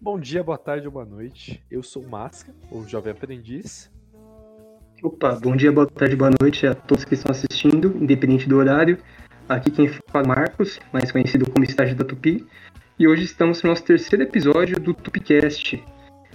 [0.00, 1.62] Bom dia, boa tarde ou boa noite.
[1.68, 3.90] Eu sou o Masca, o jovem aprendiz.
[5.02, 8.96] Opa, bom dia, boa tarde, boa noite a todos que estão assistindo, independente do horário.
[9.48, 12.46] Aqui quem fala é Marcos, mais conhecido como Estágio da Tupi.
[12.98, 15.84] E hoje estamos no nosso terceiro episódio do Tupicast.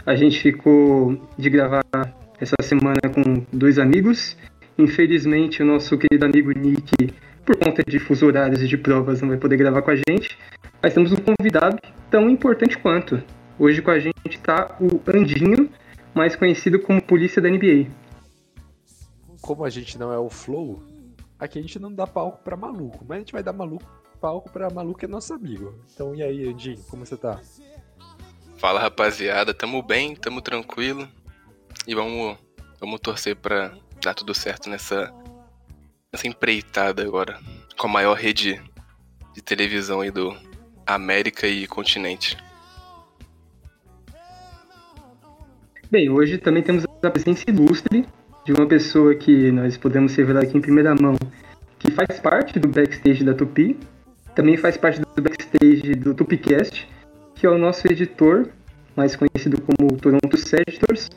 [0.05, 1.84] A gente ficou de gravar
[2.44, 4.38] essa semana com dois amigos.
[4.78, 7.14] Infelizmente, o nosso querido amigo Nick,
[7.46, 10.38] por conta de fuso horários e de provas, não vai poder gravar com a gente.
[10.82, 11.78] Mas temos um convidado
[12.11, 13.24] tão importante quanto.
[13.57, 15.69] Hoje com a gente está o Andinho,
[16.14, 17.88] mais conhecido como polícia da NBA.
[19.41, 20.83] Como a gente não é o Flow,
[21.39, 23.86] aqui a gente não dá palco pra maluco, mas a gente vai dar maluco,
[24.19, 25.74] palco pra maluco que é nosso amigo.
[25.94, 27.39] Então e aí, Andinho, como você tá?
[28.57, 31.07] Fala rapaziada, tamo bem, tamo tranquilo
[31.87, 32.38] e vamos,
[32.80, 35.13] vamos torcer pra dar tudo certo nessa,
[36.11, 37.39] nessa empreitada agora
[37.77, 38.61] com a maior rede
[39.33, 40.35] de televisão aí do
[40.85, 42.38] América e continente.
[45.89, 48.05] Bem, hoje também temos a presença ilustre
[48.45, 51.15] de uma pessoa que nós podemos revelar aqui em primeira mão,
[51.80, 53.77] que faz parte do backstage da Tupi,
[54.35, 56.87] também faz parte do backstage do Tupicast,
[57.35, 58.49] que é o nosso editor,
[58.95, 61.09] mais conhecido como Toronto Seditors,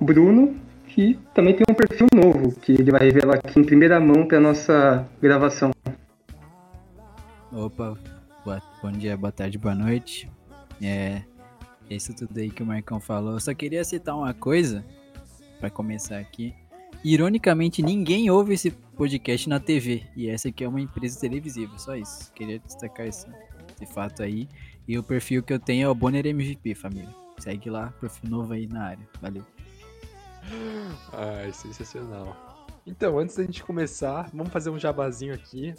[0.00, 0.56] Bruno,
[0.88, 4.40] que também tem um perfil novo, que ele vai revelar aqui em primeira mão para
[4.40, 5.70] nossa gravação.
[7.52, 7.98] Opa,
[8.44, 10.30] boa, bom dia, boa tarde, boa noite.
[10.80, 11.22] É,
[11.90, 13.34] isso tudo aí que o Marcão falou.
[13.34, 14.84] Eu só queria citar uma coisa
[15.58, 16.54] para começar aqui.
[17.04, 20.02] Ironicamente, ninguém ouve esse podcast na TV.
[20.16, 22.32] E essa aqui é uma empresa televisiva, só isso.
[22.32, 23.26] Queria destacar esse,
[23.74, 24.48] esse fato aí.
[24.86, 27.08] E o perfil que eu tenho é o Bonner MVP, família.
[27.38, 29.08] Segue lá, perfil novo aí na área.
[29.20, 29.44] Valeu.
[31.12, 32.66] Ai, sensacional.
[32.86, 35.74] Então, antes da gente começar, vamos fazer um jabazinho aqui.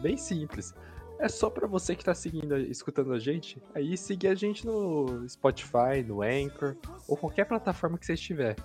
[0.00, 0.74] Bem simples.
[1.18, 5.28] É só para você que tá seguindo, escutando a gente, aí seguir a gente no
[5.28, 8.56] Spotify, no Anchor ou qualquer plataforma que você estiver.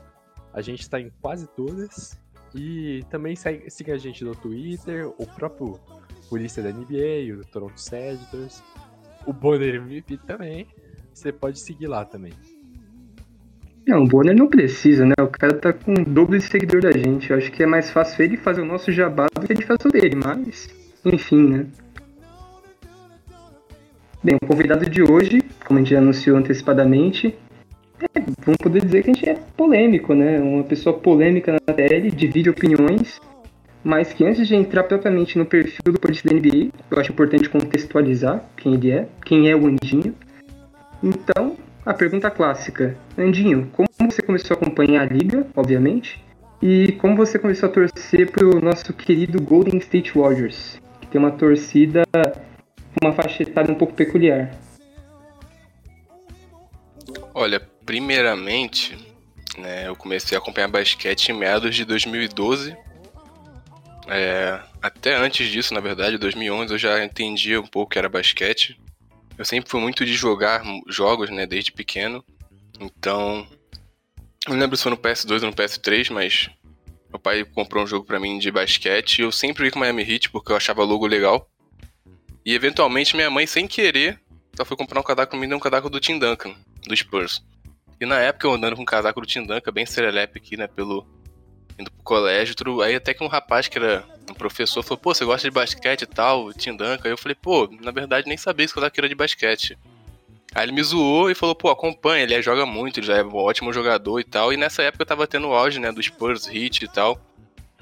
[0.54, 2.18] A gente está em quase todas.
[2.56, 5.80] E também segue, siga a gente no Twitter, o próprio
[6.30, 8.64] Polícia da NBA, o Toronto Seditors,
[9.26, 10.68] o Bonner MVP também.
[11.14, 12.34] Você pode seguir lá também.
[13.88, 15.14] Não, o Bonner não precisa, né?
[15.18, 17.32] O cara tá com o dobro de seguidor da gente.
[17.32, 19.88] Eu acho que é mais fácil ele fazer o nosso jabá do que gente fazer
[19.88, 20.68] o dele, mas.
[21.06, 21.66] Enfim, né?
[24.22, 27.34] Bem, o convidado de hoje, como a gente já anunciou antecipadamente,
[28.14, 30.38] é, vamos poder dizer que a gente é polêmico, né?
[30.38, 33.22] Uma pessoa polêmica na tele, divide opiniões,
[33.86, 37.50] mas que antes de entrar propriamente no perfil do polícia da NBA, eu acho importante
[37.50, 40.14] contextualizar quem ele é, quem é o Andinho.
[41.02, 41.56] Então,
[41.88, 46.22] a pergunta clássica: Andinho, como você começou a acompanhar a liga, obviamente,
[46.62, 51.32] e como você começou a torcer pro nosso querido Golden State Warriors, que tem uma
[51.32, 54.52] torcida com uma faixa etária um pouco peculiar?
[57.34, 58.98] Olha, primeiramente,
[59.58, 62.76] né, eu comecei a acompanhar basquete em meados de 2012.
[64.10, 68.78] É, até antes disso, na verdade, 2011, eu já entendia um pouco que era basquete.
[69.38, 72.24] Eu sempre fui muito de jogar jogos, né, desde pequeno.
[72.80, 73.48] Então,
[74.48, 76.50] não lembro se foi no PS2 ou no PS3, mas
[77.10, 80.04] meu pai comprou um jogo para mim de basquete e eu sempre ia com Miami
[80.04, 81.50] Heat porque eu achava logo legal.
[82.46, 84.20] E eventualmente minha mãe, sem querer,
[84.56, 86.56] só foi comprar um casaco pra mim, um casaco do Tim Duncan,
[86.88, 87.44] do Spurs.
[88.00, 90.68] E na época eu andando com um casaco do Tim Duncan, bem serelepe aqui, né,
[90.68, 91.06] pelo...
[91.78, 92.82] Indo pro colégio, tudo.
[92.82, 96.02] aí até que um rapaz que era um professor falou, pô, você gosta de basquete
[96.02, 96.78] e tal, Tim?
[97.04, 99.78] Aí eu falei, pô, na verdade nem sabia esse casaco era de basquete.
[100.56, 103.36] Aí ele me zoou e falou, pô, acompanha, ele joga muito, ele já é um
[103.36, 104.52] ótimo jogador e tal.
[104.52, 107.20] E nessa época eu tava tendo o auge, né, do Spurs, Heat e tal.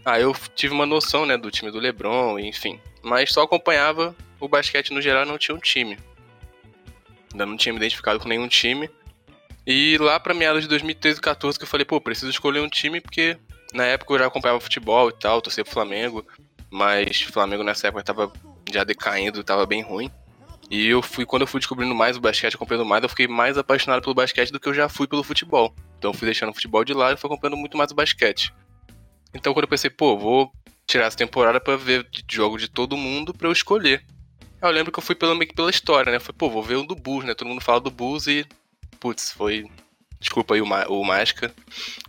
[0.03, 2.79] Aí eu tive uma noção, né, do time do LeBron, enfim.
[3.01, 5.97] Mas só acompanhava o basquete no geral não tinha um time.
[7.31, 8.89] Ainda não tinha me identificado com nenhum time.
[9.65, 12.69] E lá pra meados de 2013 e 2014 que eu falei, pô, preciso escolher um
[12.69, 13.37] time porque
[13.75, 16.25] na época eu já acompanhava futebol e tal, torcia pro Flamengo,
[16.71, 18.31] mas Flamengo nessa época tava
[18.71, 20.09] já decaindo, tava bem ruim.
[20.71, 23.57] E eu fui, quando eu fui descobrindo mais o basquete, acompanhando mais, eu fiquei mais
[23.57, 25.75] apaixonado pelo basquete do que eu já fui pelo futebol.
[25.99, 28.51] Então eu fui deixando o futebol de lado e fui acompanhando muito mais o basquete.
[29.33, 30.51] Então quando eu pensei, pô, vou
[30.87, 34.03] tirar essa temporada para ver jogo de todo mundo para eu escolher.
[34.61, 36.19] Eu lembro que eu fui pela, meio que pela história, né?
[36.19, 37.35] Foi, pô, vou ver o do Bulls, né?
[37.35, 38.45] Todo mundo fala do Bulls e.
[38.99, 39.69] Putz, foi.
[40.25, 41.53] Desculpa aí o, Ma o Máscara,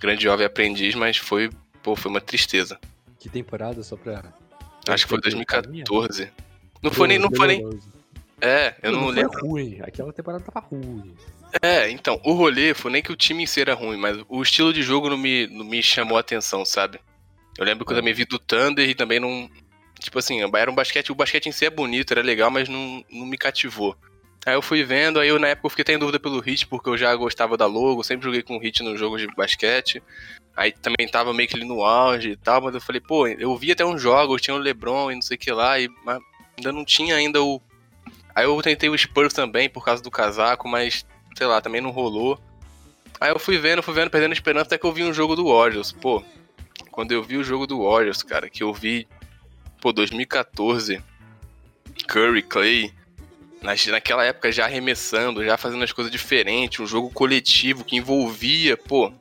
[0.00, 1.50] grande jovem aprendiz, mas foi.
[1.82, 2.80] Pô, foi uma tristeza.
[3.18, 4.32] Que temporada só pra.
[4.88, 6.32] Acho que foi 2014.
[6.82, 7.18] Não foi nem.
[7.18, 7.80] Não foi nem...
[8.40, 9.38] É, eu não, não lembro.
[9.38, 9.78] Foi ruim.
[9.82, 11.14] Aquela temporada tava ruim.
[11.60, 14.42] É, então, o rolê foi nem que o time em si era ruim, mas o
[14.42, 16.98] estilo de jogo não me, não me chamou a atenção, sabe?
[17.58, 19.50] Eu lembro que eu também vi do Thunder e também não.
[20.00, 21.12] Tipo assim, era um basquete.
[21.12, 23.94] O basquete em si é bonito, era legal, mas não, não me cativou.
[24.46, 26.68] Aí eu fui vendo, aí eu na época eu fiquei até em dúvida pelo Hit,
[26.68, 30.00] porque eu já gostava da logo, sempre joguei com o Hit no jogo de basquete.
[30.56, 33.56] Aí também tava meio que ali no auge e tal, mas eu falei, pô, eu
[33.56, 35.90] vi até uns jogos, tinha o LeBron e não sei o que lá, e
[36.56, 37.60] ainda não tinha ainda o.
[38.32, 41.04] Aí eu tentei o Spurs também por causa do casaco, mas
[41.34, 42.40] sei lá, também não rolou.
[43.20, 45.48] Aí eu fui vendo, fui vendo, perdendo esperança até que eu vi um jogo do
[45.48, 45.90] Warriors.
[45.90, 46.22] Pô,
[46.92, 49.08] quando eu vi o jogo do Warriors, cara, que eu vi,
[49.80, 51.02] pô, 2014,
[52.06, 52.92] Curry, Clay,
[53.90, 59.12] naquela época já arremessando, já fazendo as coisas diferentes, um jogo coletivo que envolvia, pô.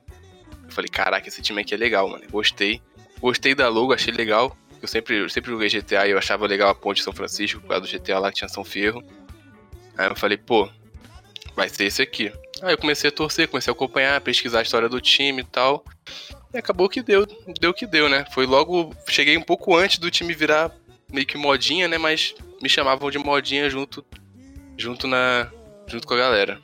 [0.64, 2.24] Eu falei, caraca, esse time aqui é legal, mano.
[2.30, 2.82] Gostei.
[3.20, 4.56] Gostei da logo, achei legal.
[4.82, 7.60] Eu sempre, eu sempre joguei GTA e eu achava legal a ponte de São Francisco,
[7.62, 9.04] por causa do GTA lá que tinha São Ferro.
[9.98, 10.70] Aí eu falei, pô,
[11.56, 12.32] vai ser esse aqui.
[12.62, 15.84] Aí eu comecei a torcer, comecei a acompanhar, pesquisar a história do time e tal.
[16.54, 17.26] E acabou que deu,
[17.60, 18.26] deu que deu, né?
[18.32, 20.72] Foi logo, cheguei um pouco antes do time virar
[21.12, 21.98] meio que modinha, né?
[21.98, 24.06] Mas me chamavam de modinha junto,
[24.78, 25.52] junto na,
[25.88, 26.62] junto com a galera.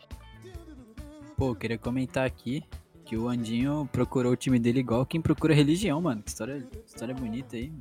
[1.37, 2.63] Pô, queria comentar aqui
[3.05, 6.21] que o Andinho procurou o time dele igual quem procura religião, mano.
[6.21, 7.71] Que história, história bonita aí.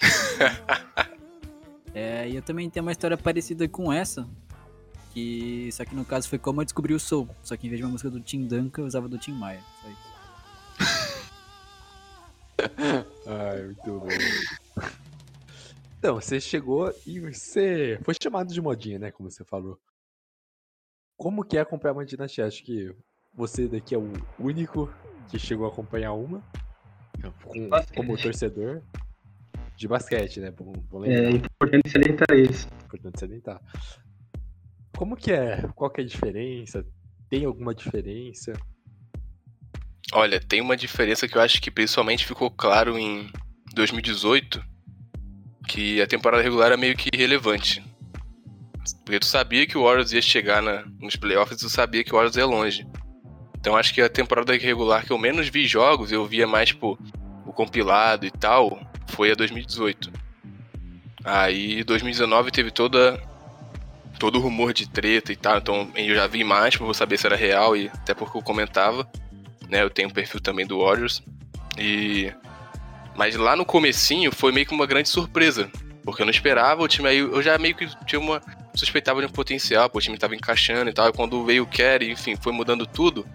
[1.94, 4.28] é, e eu também tenho uma história parecida com essa,
[5.12, 7.28] que, só que no caso foi como eu descobri o Soul.
[7.42, 9.60] Só que em vez de uma música do Tim Duncan, eu usava do Tim Maia.
[9.82, 10.08] Só isso.
[13.26, 14.06] Ai, muito bom.
[16.08, 19.10] Então, você chegou e você foi chamado de modinha, né?
[19.10, 19.78] Como você falou.
[21.18, 22.46] Como que é acompanhar uma dinastia?
[22.46, 22.96] Acho que
[23.34, 24.90] você daqui é o único
[25.28, 26.42] que chegou a acompanhar uma.
[27.44, 28.80] Com, como torcedor
[29.76, 30.50] de basquete, né?
[30.50, 32.66] Bom, bom é importante salientar isso.
[32.86, 33.60] Importante salientar.
[34.96, 35.68] Como que é?
[35.74, 36.86] Qual que é a diferença?
[37.28, 38.54] Tem alguma diferença?
[40.14, 43.30] Olha, tem uma diferença que eu acho que principalmente ficou claro em
[43.74, 44.77] 2018,
[45.68, 47.84] que a temporada regular era meio que irrelevante.
[49.04, 52.16] Porque tu sabia que o Warriors ia chegar na, nos playoffs, tu sabia que o
[52.16, 52.86] Warriors ia longe.
[53.60, 56.98] Então acho que a temporada regular que eu menos vi jogos, eu via mais, tipo,
[57.46, 60.10] o compilado e tal, foi a 2018.
[61.24, 63.20] Aí 2019 teve toda
[64.18, 67.36] todo rumor de treta e tal, então eu já vi mais pra saber se era
[67.36, 69.08] real e até porque eu comentava,
[69.68, 69.82] né?
[69.82, 71.22] Eu tenho um perfil também do Warriors.
[71.78, 72.32] E
[73.18, 75.70] mas lá no comecinho foi meio que uma grande surpresa,
[76.04, 78.40] porque eu não esperava o time aí, eu já meio que tinha uma
[78.74, 82.10] suspeitava de um potencial, o time tava encaixando e tal, e quando veio o Kerry,
[82.10, 83.26] enfim, foi mudando tudo.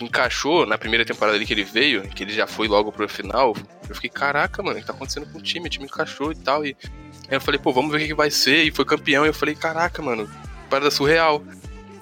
[0.00, 3.54] Encaixou na primeira temporada ali que ele veio, que ele já foi logo pro final.
[3.88, 5.66] Eu fiquei, caraca, mano, o que tá acontecendo com o time?
[5.66, 6.64] O time encaixou e tal.
[6.64, 6.76] E
[7.28, 8.64] Aí eu falei, pô, vamos ver o que, vai ser.
[8.64, 9.24] E foi campeão.
[9.24, 10.28] E eu falei, caraca, mano,
[10.70, 11.42] parada surreal.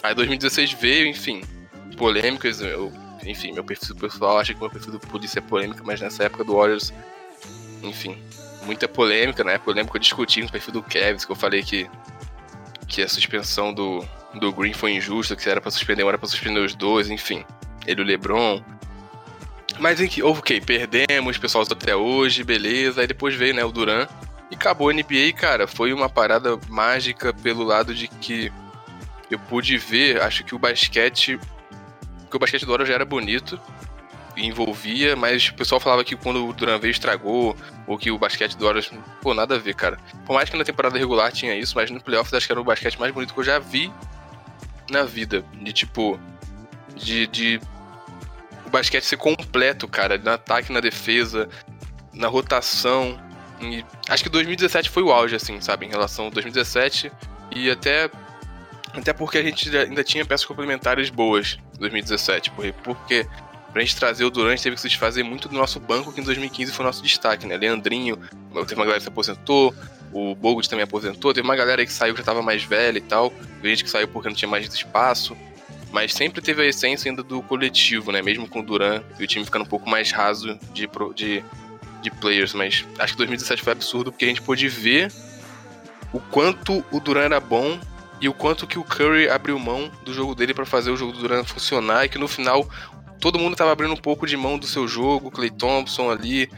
[0.03, 1.43] Aí 2016 veio, enfim,
[1.97, 2.61] polêmicas.
[2.61, 2.93] Eu,
[3.25, 6.45] enfim, meu perfil pessoal acha que meu perfil do polícia é polêmica, mas nessa época
[6.45, 6.93] do Warriors,
[7.83, 8.17] enfim,
[8.63, 9.59] muita polêmica, né?
[9.59, 11.89] Polêmica eu discuti no perfil do Kevin, que eu falei que,
[12.87, 16.61] que a suspensão do, do Green foi injusta, que era pra suspender, era pra suspender
[16.61, 17.45] os dois, enfim.
[17.87, 18.63] Ele e o LeBron.
[19.79, 23.01] Mas em que, ok, perdemos, pessoal até hoje, beleza.
[23.01, 24.07] Aí depois veio, né, o Duran
[24.51, 25.67] e acabou a NBA, cara.
[25.67, 28.53] Foi uma parada mágica pelo lado de que
[29.31, 31.39] eu pude ver, acho que o basquete.
[32.31, 33.61] que o basquete do Oro já era bonito
[34.37, 38.57] envolvia, mas o pessoal falava que quando o Duran veio estragou, ou que o basquete
[38.57, 38.81] do Oro.
[39.23, 39.99] Pô, nada a ver, cara.
[40.25, 42.65] Por mais que na temporada regular tinha isso, mas no playoffs acho que era o
[42.65, 43.93] basquete mais bonito que eu já vi
[44.91, 45.45] na vida.
[45.63, 46.19] De tipo.
[46.95, 47.27] De.
[47.27, 47.61] de
[48.67, 50.19] o basquete ser completo, cara.
[50.19, 51.49] No ataque, na defesa,
[52.13, 53.19] na rotação
[53.61, 55.87] e acho que 2017 foi o auge, assim, sabe?
[55.87, 57.11] Em relação a 2017
[57.55, 58.11] e até.
[58.93, 62.51] Até porque a gente ainda tinha peças complementares boas em 2017.
[62.51, 63.27] Porque, porque
[63.77, 66.25] pra gente trazer o Durante teve que se desfazer muito do nosso banco, que em
[66.25, 67.59] 2015 foi o nosso destaque, né?
[67.59, 68.17] Leandrinho,
[68.67, 69.75] teve uma galera que se aposentou,
[70.15, 73.03] o Bogut também aposentou, teve uma galera que saiu que já tava mais velha e
[73.03, 75.37] tal, teve gente que saiu porque não tinha mais espaço.
[75.93, 78.23] Mas sempre teve a essência ainda do coletivo, né?
[78.23, 81.45] Mesmo com o Duran e o time ficando um pouco mais raso de, de
[82.01, 85.13] de players, mas acho que 2017 foi absurdo porque a gente pôde ver
[86.13, 87.79] o quanto o Duran era bom
[88.21, 91.13] e o quanto que o Curry abriu mão do jogo dele para fazer o jogo
[91.13, 92.67] do Duran funcionar e que no final
[93.21, 96.49] todo mundo tava abrindo um pouco de mão do seu jogo, Clay Thompson ali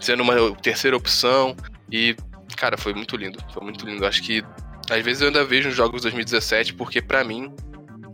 [0.00, 1.56] sendo uma terceira opção
[1.90, 2.16] e
[2.56, 4.06] cara, foi muito lindo, foi muito lindo.
[4.06, 4.44] Acho que
[4.90, 7.52] às vezes eu ainda vejo os jogos de 2017 porque para mim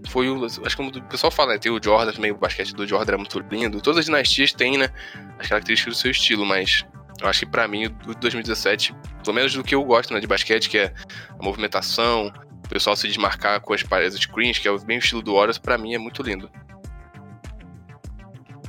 [0.09, 0.45] foi o.
[0.45, 1.59] Acho que o pessoal fala, né?
[1.59, 3.81] Tem o Jordan também, o basquete do Jordan era muito lindo.
[3.81, 4.91] Todas as dinastias têm, né?
[5.39, 6.85] As características do seu estilo, mas
[7.21, 10.27] eu acho que para mim o 2017, pelo menos do que eu gosto né, de
[10.27, 10.95] basquete, que é
[11.39, 12.33] a movimentação,
[12.65, 15.59] o pessoal se desmarcar com as paredes screens, que é bem o estilo do Horus,
[15.59, 16.51] pra mim é muito lindo.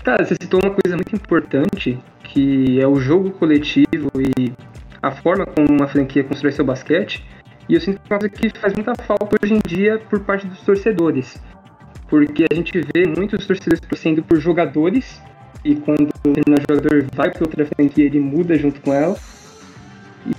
[0.04, 4.54] Cara, você citou uma coisa muito importante, que é o jogo coletivo e
[5.02, 7.24] a forma como uma franquia constrói seu basquete.
[7.68, 10.48] E eu sinto que uma coisa que faz muita falta hoje em dia por parte
[10.48, 11.42] dos torcedores.
[12.08, 15.22] Porque a gente vê muitos torcedores torcendo por jogadores,
[15.64, 19.18] e quando o jogador vai para outra franquia, ele muda junto com ela.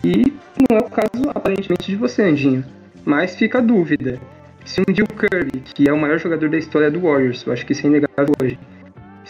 [0.02, 0.33] E
[0.69, 2.64] não é o caso, aparentemente, de você, Andinho.
[3.05, 4.19] Mas fica a dúvida.
[4.64, 7.52] Se um dia o Curry, que é o maior jogador da história do Warriors, eu
[7.52, 8.59] acho que isso é inegável hoje,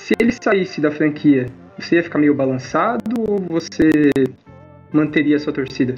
[0.01, 1.47] se ele saísse da franquia,
[1.79, 4.11] você ia ficar meio balançado ou você
[4.93, 5.95] manteria a sua torcida?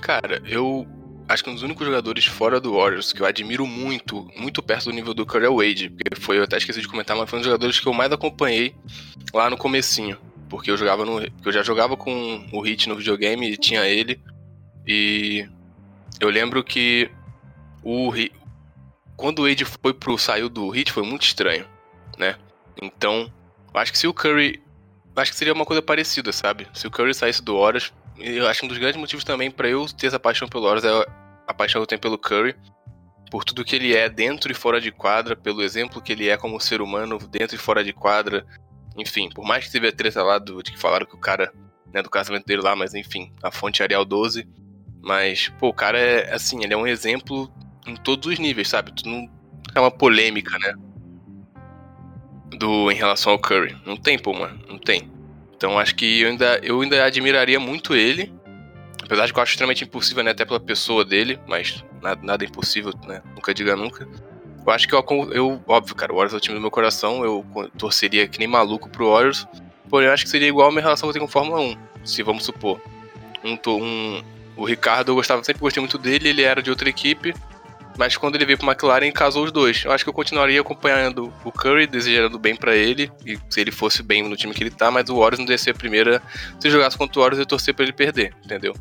[0.00, 0.86] Cara, eu
[1.28, 4.86] acho que um dos únicos jogadores fora do Warriors que eu admiro muito, muito perto
[4.86, 7.38] do nível do Curry é Wade, porque foi, eu até esqueci de comentar, mas foi
[7.38, 8.74] um dos jogadores que eu mais acompanhei
[9.32, 13.50] lá no comecinho, porque eu jogava no, eu já jogava com o Hit no videogame
[13.50, 14.20] e tinha ele,
[14.86, 15.48] e
[16.20, 17.10] eu lembro que
[17.82, 18.12] o
[19.16, 21.64] quando o Wade foi pro saiu do Hit foi muito estranho,
[22.18, 22.36] né?
[22.80, 23.32] Então,
[23.74, 24.62] acho que se o Curry.
[25.16, 26.68] Acho que seria uma coisa parecida, sabe?
[26.72, 29.68] Se o Curry saísse do Horus, eu acho que um dos grandes motivos também para
[29.68, 31.06] eu ter essa paixão pelo Horus é
[31.46, 32.54] a paixão que eu tenho pelo Curry,
[33.30, 36.36] por tudo que ele é dentro e fora de quadra, pelo exemplo que ele é
[36.36, 38.46] como ser humano dentro e fora de quadra.
[38.96, 41.52] Enfim, por mais que teve a treta lá do, de que falaram que o cara,
[41.92, 44.48] né, do casamento dele lá, mas enfim, a fonte Arial 12.
[45.02, 47.50] Mas, pô, o cara é, assim, ele é um exemplo
[47.86, 48.92] em todos os níveis, sabe?
[49.04, 49.28] Não
[49.74, 50.74] é uma polêmica, né?
[52.50, 53.76] Do em relação ao Curry.
[53.84, 54.58] Não tem, pô, mano.
[54.68, 55.10] Não tem.
[55.56, 58.32] Então acho que eu ainda, eu ainda admiraria muito ele.
[59.02, 60.30] Apesar de que eu acho extremamente impossível, né?
[60.30, 63.22] Até pela pessoa dele, mas nada, nada impossível, né?
[63.34, 64.08] Nunca diga nunca.
[64.64, 67.24] Eu acho que eu, eu, óbvio, cara, o Warriors é o time do meu coração.
[67.24, 67.44] Eu
[67.76, 69.46] torceria que nem maluco pro Warriors.
[69.88, 71.76] Porém, eu acho que seria igual a minha relação que eu tenho com Fórmula 1.
[72.04, 72.80] Se vamos supor.
[73.42, 74.22] Um, um,
[74.56, 77.34] o Ricardo, eu gostava, sempre gostei muito dele, ele era de outra equipe.
[78.00, 79.84] Mas quando ele veio pro McLaren, casou os dois.
[79.84, 83.70] Eu acho que eu continuaria acompanhando o Curry, desejando bem para ele, e se ele
[83.70, 86.22] fosse bem no time que ele tá, mas o Warriors não ia ser a primeira.
[86.58, 88.74] Se jogasse contra o Warriors, eu torcer pra ele perder, entendeu?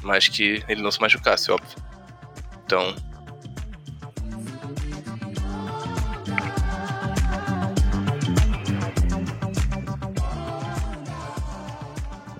[0.00, 1.76] Mas que ele não se machucasse, óbvio.
[2.64, 2.94] Então,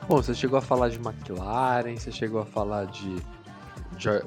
[0.07, 3.17] Bom, você chegou a falar de McLaren, você chegou a falar de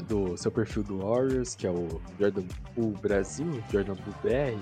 [0.07, 4.59] do seu perfil do Warriors, que é o Jordan Pool Brasil, Jordan Pool BR.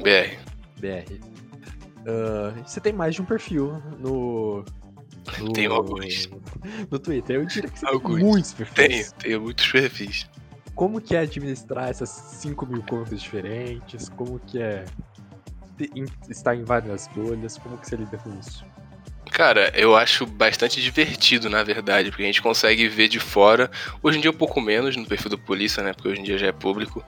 [0.00, 0.38] BR.
[0.80, 1.32] BR.
[2.02, 4.64] Uh, você tem mais de um perfil no.
[5.38, 6.28] no tem alguns.
[6.90, 7.36] No Twitter.
[7.36, 8.16] Eu diria que você alguns.
[8.16, 8.76] tem muitos perfis.
[8.76, 10.30] Tenho, tenho muitos perfis.
[10.74, 14.08] Como que é administrar essas 5 mil contas diferentes?
[14.10, 14.84] Como que é
[16.28, 17.58] estar em várias bolhas?
[17.58, 18.64] Como que você lida com isso?
[19.32, 23.70] Cara, eu acho bastante divertido, na verdade, porque a gente consegue ver de fora.
[24.02, 25.94] Hoje em dia um pouco menos no perfil do polícia, né?
[25.94, 27.02] Porque hoje em dia já é público.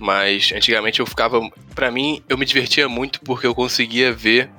[0.00, 1.38] Mas antigamente eu ficava.
[1.74, 4.50] para mim, eu me divertia muito porque eu conseguia ver.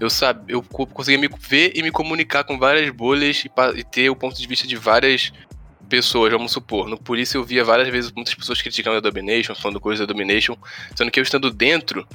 [0.00, 4.08] Eu sabia, eu conseguia me ver e me comunicar com várias bolhas e, e ter
[4.08, 5.32] o ponto de vista de várias
[5.90, 6.88] pessoas, vamos supor.
[6.88, 10.56] No Polícia eu via várias vezes muitas pessoas criticando a Domination, falando coisas da Domination,
[10.94, 12.06] sendo que eu estando dentro,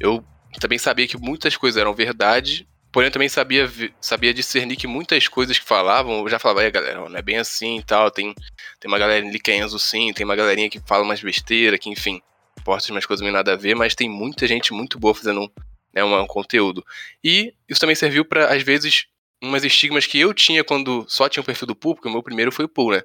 [0.00, 0.24] eu
[0.60, 3.70] também sabia que muitas coisas eram verdade Porém, eu também sabia,
[4.00, 7.38] sabia discernir que muitas coisas que falavam, eu já falava, aí galera, não é bem
[7.38, 8.10] assim e tal.
[8.10, 8.34] Tem,
[8.78, 11.78] tem uma galera ali que é Enzo sim, tem uma galerinha que fala umas besteira,
[11.78, 12.20] que enfim,
[12.62, 15.50] posta umas coisas meio nada a ver, mas tem muita gente muito boa fazendo
[15.92, 16.84] né, um, um conteúdo.
[17.24, 19.06] E isso também serviu para às vezes,
[19.42, 22.52] umas estigmas que eu tinha quando só tinha o perfil do público, o meu primeiro
[22.52, 23.02] foi o Pool, né?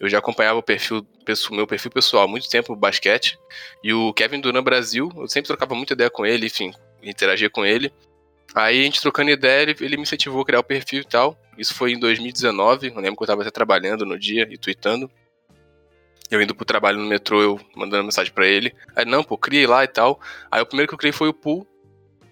[0.00, 1.04] Eu já acompanhava o perfil,
[1.50, 3.36] meu perfil pessoal há muito tempo, o basquete.
[3.82, 7.66] E o Kevin Durant Brasil, eu sempre trocava muita ideia com ele, enfim, interagia com
[7.66, 7.92] ele.
[8.58, 11.38] Aí a gente trocando ideia, ele, ele me incentivou a criar o perfil e tal.
[11.56, 15.08] Isso foi em 2019, eu lembro que eu tava até trabalhando no dia e tweetando.
[16.28, 18.74] Eu indo pro trabalho no metrô, eu mandando mensagem para ele.
[18.96, 20.20] Aí, não, pô, criei lá e tal.
[20.50, 21.64] Aí o primeiro que eu criei foi o pool.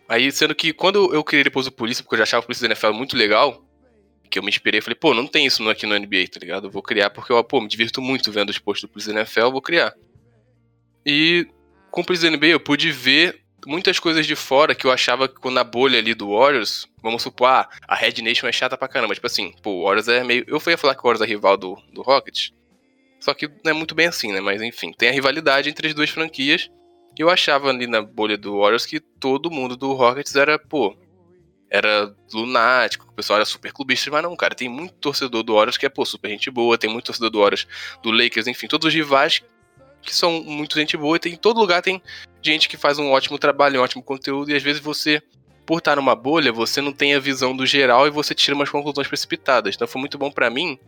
[0.09, 2.68] Aí, sendo que quando eu criei depois o Polícia, porque eu já achava o Polícia
[2.68, 3.64] da NFL muito legal,
[4.28, 6.66] que eu me inspirei, falei, pô, não tem isso aqui no NBA, tá ligado?
[6.66, 9.21] Eu vou criar porque eu, pô, me divirto muito vendo os posts do Polícia da
[9.21, 9.95] NFL, eu vou criar.
[11.04, 11.47] E
[11.92, 15.28] com o Polícia da NBA eu pude ver muitas coisas de fora que eu achava
[15.28, 18.88] que na bolha ali do Warriors, vamos supor, ah, a Red Nation é chata pra
[18.88, 19.14] caramba.
[19.14, 20.44] Tipo assim, pô, o Warriors é meio.
[20.46, 22.52] Eu fui falar que o Warriors é rival do, do Rockets.
[23.20, 24.40] Só que não é muito bem assim, né?
[24.40, 26.70] Mas enfim, tem a rivalidade entre as duas franquias.
[27.18, 30.96] E eu achava ali na bolha do Warriors que todo mundo do Rockets era, pô,
[31.70, 35.76] era lunático, o pessoal era super clubista, mas não, cara, tem muito torcedor do Warriors
[35.78, 37.66] que é, pô, super gente boa, tem muito torcedor do Warriors,
[38.02, 39.42] do Lakers, enfim, todos os rivais
[40.03, 42.00] que são muito gente boa e tem, em todo lugar tem
[42.43, 45.21] gente que faz um ótimo trabalho, um ótimo conteúdo, e às vezes você,
[45.65, 48.71] por estar numa bolha, você não tem a visão do geral e você tira umas
[48.71, 49.75] conclusões precipitadas.
[49.75, 50.79] Então foi muito bom para mim,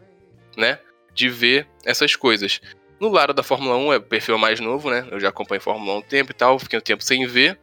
[0.57, 0.79] né,
[1.13, 2.61] de ver essas coisas.
[3.01, 5.07] No lado da Fórmula 1 é o perfil mais novo, né?
[5.11, 7.59] Eu já acompanho Fórmula 1 há um tempo e tal, fiquei um tempo sem ver.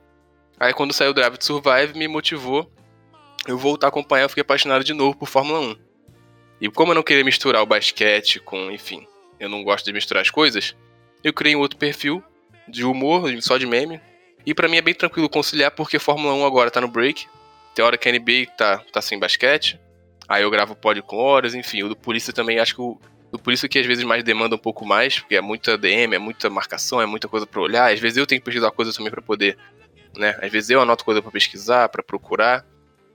[0.59, 2.71] Aí quando saiu o Drive to Survive, me motivou
[3.47, 5.75] eu voltar a acompanhar, eu fiquei apaixonado de novo por Fórmula 1.
[6.61, 9.05] E como eu não queria misturar o basquete com, enfim,
[9.39, 10.75] eu não gosto de misturar as coisas,
[11.25, 12.23] eu criei um outro perfil
[12.67, 13.99] de humor, só de meme.
[14.45, 17.25] E para mim é bem tranquilo conciliar porque Fórmula 1 agora tá no break.
[17.73, 19.79] Tem hora que a NBA tá, tá sem basquete.
[20.27, 21.81] Aí eu gravo pod com horas, enfim.
[21.81, 22.99] O do Polícia também, acho que o
[23.31, 26.19] do Polícia que às vezes mais demanda um pouco mais, porque é muita DM, é
[26.19, 27.91] muita marcação, é muita coisa para olhar.
[27.91, 29.57] Às vezes eu tenho que pesquisar coisas também para poder,
[30.15, 30.37] né?
[30.39, 32.63] Às vezes eu anoto coisa para pesquisar, para procurar.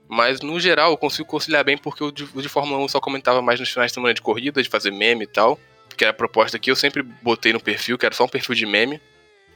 [0.09, 2.99] Mas no geral eu consigo conciliar bem porque o de, o de Fórmula 1 só
[2.99, 5.57] comentava mais nos finais de semana de corrida, de fazer meme e tal.
[5.95, 8.55] Que era a proposta que eu sempre botei no perfil, que era só um perfil
[8.55, 9.01] de meme.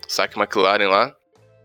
[0.08, 1.16] Saque McLaren lá.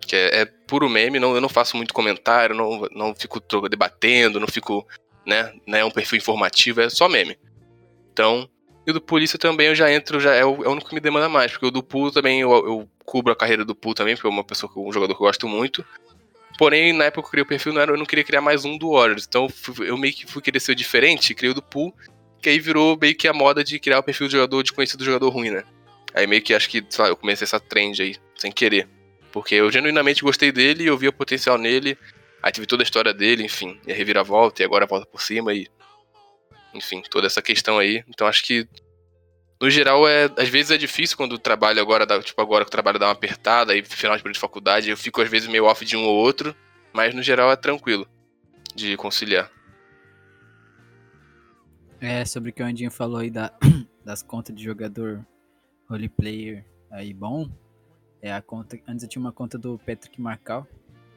[0.01, 4.41] Que é, é puro meme, não, eu não faço muito comentário, não, não fico debatendo,
[4.41, 4.87] não fico
[5.27, 5.53] né?
[5.67, 7.39] Não é um perfil informativo, é só meme.
[8.13, 8.49] Então,
[8.87, 10.95] e o do Polícia também eu já entro, já é o, é o único que
[10.95, 13.95] me demanda mais, porque o do Pool também eu, eu cubro a carreira do Pool
[13.95, 15.85] também, porque é uma pessoa, um jogador que eu gosto muito.
[16.59, 18.65] Porém, na época que eu criei o perfil, não era, eu não queria criar mais
[18.65, 19.25] um do Warriors.
[19.27, 19.47] Então
[19.81, 21.95] eu meio que fui querer ser diferente, criei o do Pool,
[22.41, 25.05] que aí virou meio que a moda de criar o perfil do jogador de conhecido
[25.05, 25.65] jogador ruim, né?
[26.15, 28.89] Aí meio que acho que, sei lá, eu comecei essa trend aí, sem querer.
[29.31, 31.97] Porque eu genuinamente gostei dele, eu via potencial nele,
[32.43, 35.53] Aí tive toda a história dele, enfim, e a reviravolta, e agora volta por cima
[35.53, 35.69] e.
[36.73, 38.03] Enfim, toda essa questão aí.
[38.09, 38.67] Então acho que.
[39.61, 42.69] No geral, é, às vezes é difícil quando o trabalho agora, dá, tipo, agora que
[42.69, 45.49] o trabalho dá uma apertada, aí final de período de faculdade, eu fico às vezes
[45.49, 46.57] meio off de um ou outro,
[46.95, 48.09] mas no geral é tranquilo
[48.75, 49.51] de conciliar.
[52.01, 53.53] É, sobre o que o Andinho falou aí da,
[54.05, 55.25] das contas de jogador
[55.89, 57.49] roleplayer aí bom.
[58.23, 58.79] É a conta.
[58.87, 60.67] Antes eu tinha uma conta do Patrick Marcal,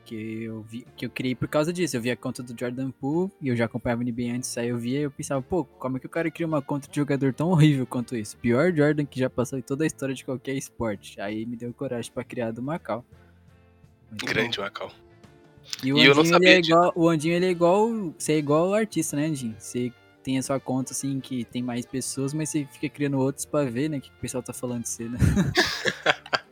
[0.03, 1.95] que eu vi, que eu criei por causa disso.
[1.95, 4.69] Eu vi a conta do Jordan Poole e eu já acompanhava o NBA antes, aí
[4.69, 6.95] eu via e eu pensava, pô, como é que o cara cria uma conta de
[6.95, 8.37] jogador tão horrível quanto isso?
[8.37, 11.19] Pior Jordan que já passou em toda a história de qualquer esporte.
[11.19, 13.05] Aí me deu coragem para criar do Macau.
[14.09, 14.63] Muito Grande bom.
[14.63, 14.91] Macau.
[15.83, 18.69] E o e Andinho, ele é igual, o Andinho ele é igual, você é igual
[18.69, 19.55] o artista, né, Andinho?
[19.57, 23.45] Você tem a sua conta assim que tem mais pessoas, mas você fica criando outros
[23.45, 25.19] para ver, né, o que o pessoal tá falando de você, né?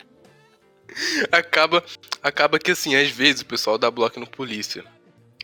[1.32, 1.84] acaba,
[2.22, 4.84] acaba que assim, às vezes o pessoal dá bloco no polícia.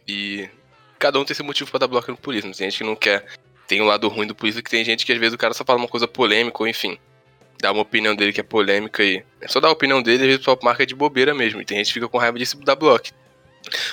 [0.08, 0.50] E
[0.98, 2.52] cada um tem seu motivo para dar bloco no polícia.
[2.52, 3.26] Tem gente que não quer.
[3.68, 5.66] Tem um lado ruim do polícia que tem gente que às vezes o cara só
[5.66, 6.98] fala uma coisa polêmica, ou enfim.
[7.60, 9.24] Dá uma opinião dele que é polêmica e.
[9.42, 11.62] É só dar a opinião dele, às vezes o pessoal marca de bobeira mesmo.
[11.62, 13.10] E tem gente que fica com raiva disso e dá bloco.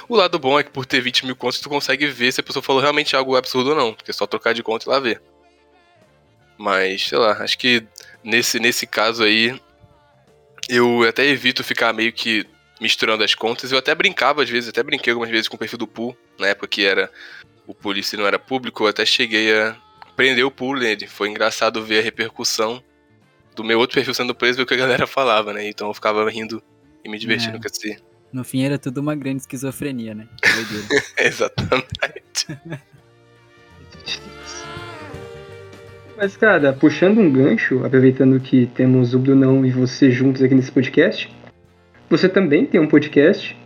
[0.09, 2.45] O lado bom é que por ter 20 mil contas, tu consegue ver se a
[2.45, 3.95] pessoa falou realmente algo absurdo ou não.
[3.95, 5.21] Porque é só trocar de conta e lá ver.
[6.57, 7.85] Mas, sei lá, acho que
[8.23, 9.59] nesse, nesse caso aí,
[10.69, 12.47] eu até evito ficar meio que
[12.81, 13.73] misturando as contas.
[13.73, 16.49] Eu até brincava às vezes, até brinquei algumas vezes com o perfil do Pool, na
[16.49, 17.11] época que era
[17.67, 19.77] o polícia não era público, eu até cheguei a
[20.15, 21.07] prender o Pool nele.
[21.07, 22.83] Foi engraçado ver a repercussão
[23.55, 25.67] do meu outro perfil sendo preso e o que a galera falava, né?
[25.67, 26.63] Então eu ficava rindo
[27.05, 27.61] e me divertindo é.
[27.61, 28.03] com esse.
[28.35, 30.27] No fim era tudo uma grande esquizofrenia, né?
[31.17, 32.49] Exatamente.
[36.17, 40.73] Mas, cara, puxando um gancho, aproveitando que temos o Brunão e você juntos aqui nesse
[40.73, 41.33] podcast,
[42.11, 43.57] você também tem um podcast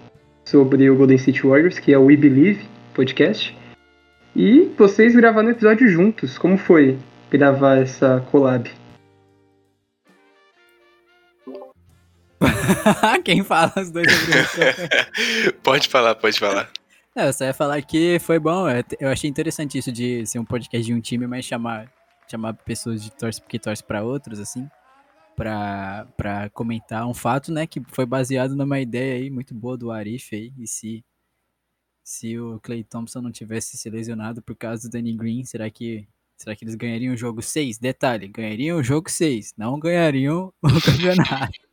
[0.44, 2.60] sobre o Golden City Warriors, que é o We Believe
[2.92, 3.56] Podcast.
[4.36, 6.36] E vocês gravaram um episódio juntos.
[6.36, 6.98] Como foi
[7.30, 8.70] gravar essa collab?
[13.24, 14.06] Quem fala os dois
[15.62, 16.70] Pode falar, pode falar.
[17.14, 18.66] É, eu só ia falar que foi bom.
[19.00, 21.90] Eu achei interessante isso de ser um podcast de um time, mas chamar
[22.30, 24.68] chamar pessoas de torce porque torce para outros, assim,
[25.34, 30.34] para comentar um fato, né, que foi baseado numa ideia aí muito boa do Arif
[30.34, 31.04] aí, e se
[32.04, 36.08] se o Clay Thompson não tivesse se lesionado por causa do Danny Green, será que
[36.36, 37.78] será que eles ganhariam o jogo 6?
[37.78, 41.67] Detalhe, ganhariam o jogo 6, não ganhariam o campeonato.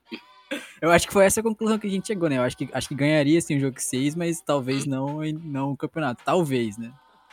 [0.82, 2.38] Eu acho que foi essa a conclusão que a gente chegou, né?
[2.38, 5.78] Eu acho que, acho que ganharia sim o jogo 6, mas talvez não, não o
[5.78, 6.22] campeonato.
[6.24, 6.92] Talvez, né?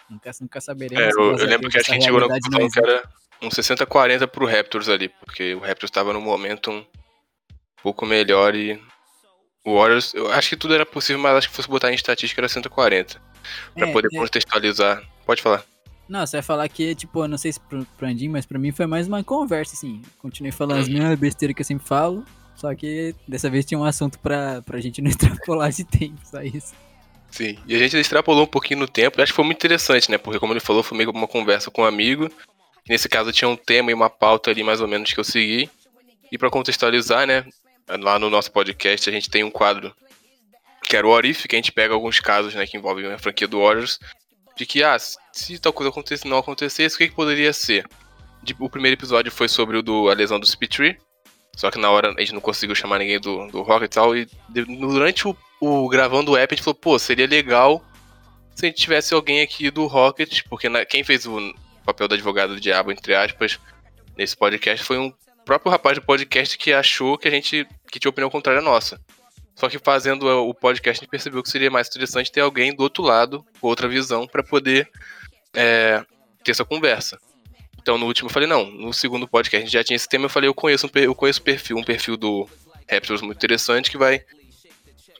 [0.08, 1.04] Nunca, nunca saberemos.
[1.04, 3.08] É, eu, eu lembro que a gente chegou na conclusão que era
[3.40, 6.84] um 60-40 pro Raptors ali, porque o Raptors estava no momento um
[7.82, 8.80] pouco melhor e
[9.64, 12.40] o Warriors, eu acho que tudo era possível, mas acho que fosse botar em estatística
[12.40, 13.20] era 140.
[13.74, 14.18] Pra é, poder é...
[14.18, 15.02] contextualizar.
[15.24, 15.64] Pode falar.
[16.08, 18.58] Não, você vai falar que, tipo, eu não sei se pro, pro Andinho, mas pra
[18.58, 20.02] mim foi mais uma conversa, assim.
[20.18, 23.84] Continuei falando as mesmas besteiras que eu sempre falo, só que dessa vez tinha um
[23.84, 26.74] assunto pra, pra gente não extrapolar de tempo, só isso.
[27.30, 30.10] Sim, e a gente extrapolou um pouquinho no tempo, e acho que foi muito interessante,
[30.10, 30.18] né?
[30.18, 32.30] Porque, como ele falou, foi meio uma conversa com um amigo.
[32.86, 35.70] Nesse caso, tinha um tema e uma pauta ali, mais ou menos, que eu segui.
[36.30, 37.44] E para contextualizar, né?
[37.88, 39.94] Lá no nosso podcast, a gente tem um quadro
[40.82, 43.48] que era o Orif, que a gente pega alguns casos, né, que envolvem a franquia
[43.48, 43.98] do Warriors,
[44.56, 47.86] de que, ah, se tal coisa acontecesse, não acontecesse, o que, que poderia ser?
[48.58, 50.98] O primeiro episódio foi sobre o do, a lesão do Speedtree,
[51.56, 54.16] Só que na hora a gente não conseguiu chamar ninguém do, do Rocket e tal.
[54.16, 57.84] E durante o, o gravando o app, a gente falou, pô, seria legal
[58.54, 62.14] se a gente tivesse alguém aqui do Rocket, porque na, quem fez o papel do
[62.14, 63.58] advogado do diabo, entre aspas,
[64.16, 65.12] nesse podcast foi um
[65.44, 69.00] próprio rapaz do podcast que achou que a gente que tinha opinião contrária à nossa.
[69.54, 72.82] Só que fazendo o podcast a gente percebeu que seria mais interessante ter alguém do
[72.82, 74.88] outro lado, com outra visão, para poder
[75.54, 76.04] é,
[76.42, 77.18] ter essa conversa.
[77.82, 80.26] Então no último eu falei, não, no segundo podcast a gente já tinha esse tema,
[80.26, 82.48] eu falei, eu conheço um, eu conheço perfil, um perfil do
[82.88, 84.24] Raptors muito interessante que vai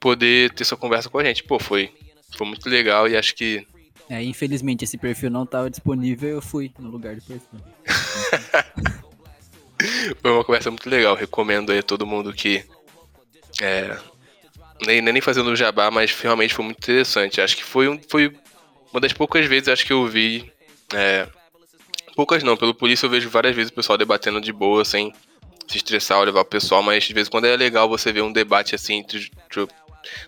[0.01, 1.43] poder ter essa conversa com a gente.
[1.43, 1.93] Pô, foi,
[2.37, 3.67] foi muito legal e acho que.
[4.09, 7.61] É, infelizmente esse perfil não estava disponível eu fui no lugar do perfil.
[10.23, 12.65] foi uma conversa muito legal, recomendo aí a todo mundo que.
[13.61, 13.99] É,
[14.87, 17.41] nem, nem fazendo jabá, mas realmente foi muito interessante.
[17.41, 18.33] Acho que foi, um, foi
[18.93, 20.53] uma das poucas vezes acho que eu vi
[20.95, 21.27] é,
[22.15, 25.13] Poucas não, pelo polícia eu vejo várias vezes o pessoal debatendo de boa, sem
[25.67, 28.23] se estressar ou levar o pessoal, mas de vez em quando é legal você ver
[28.23, 29.31] um debate assim entre,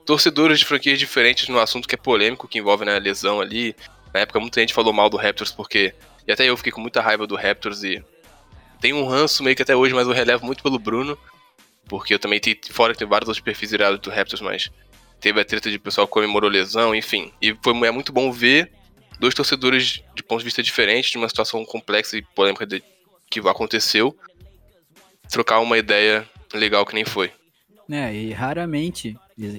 [0.04, 3.74] torcedores de franquias diferentes no assunto que é polêmico, que envolve né, lesão ali.
[4.12, 5.94] Na época muita gente falou mal do Raptors porque.
[6.26, 8.02] E até eu fiquei com muita raiva do Raptors e.
[8.80, 11.18] Tem um ranço meio que até hoje, mas eu relevo muito pelo Bruno.
[11.88, 12.56] Porque eu também tenho.
[12.70, 14.70] Fora que tem vários outros perfis irados do Raptors, mas
[15.20, 17.32] teve a treta de pessoal que comemorou lesão, enfim.
[17.42, 18.70] E foi é muito bom ver
[19.18, 22.82] dois torcedores de pontos de vista diferentes, de uma situação complexa e polêmica de,
[23.30, 24.16] que aconteceu,
[25.30, 27.32] trocar uma ideia legal que nem foi.
[27.90, 29.16] É, e raramente,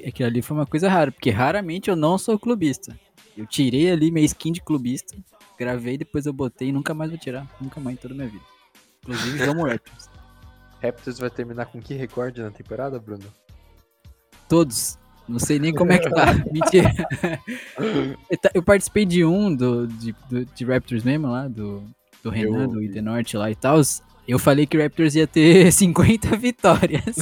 [0.07, 2.97] aquilo ali foi uma coisa rara, porque raramente eu não sou clubista.
[3.37, 5.15] Eu tirei ali minha skin de clubista,
[5.59, 8.29] gravei, depois eu botei e nunca mais vou tirar, nunca mais em toda a minha
[8.29, 8.45] vida.
[9.03, 10.09] Inclusive, vamos Raptors.
[10.81, 13.25] Raptors vai terminar com que recorde na temporada, Bruno?
[14.47, 14.97] Todos.
[15.27, 16.33] Não sei nem como é que tá.
[16.51, 16.93] Mentira.
[18.53, 21.83] Eu participei de um do, de, do, de Raptors mesmo lá, do,
[22.23, 22.91] do Renan, eu...
[22.91, 23.81] do Norte lá e tal.
[24.27, 27.15] Eu falei que o Raptors ia ter 50 vitórias.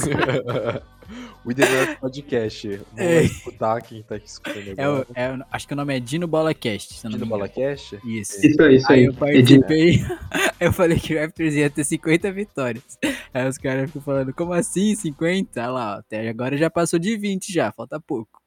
[1.44, 2.68] O ID Norte Podcast.
[2.68, 3.22] Vamos é.
[3.22, 5.06] escutar quem tá aqui escutando é agora.
[5.14, 7.06] É, é, acho que o nome é Dino BolaCast.
[7.08, 8.00] Dino BolaCast?
[8.04, 8.44] Isso.
[8.44, 8.98] Isso aí, isso aí.
[9.00, 10.00] Aí eu participei.
[10.58, 12.98] eu falei que o Raptors ia ter 50 vitórias.
[13.32, 15.60] Aí os caras ficam falando, como assim 50?
[15.60, 18.40] Olha lá, até agora já passou de 20 já, falta pouco.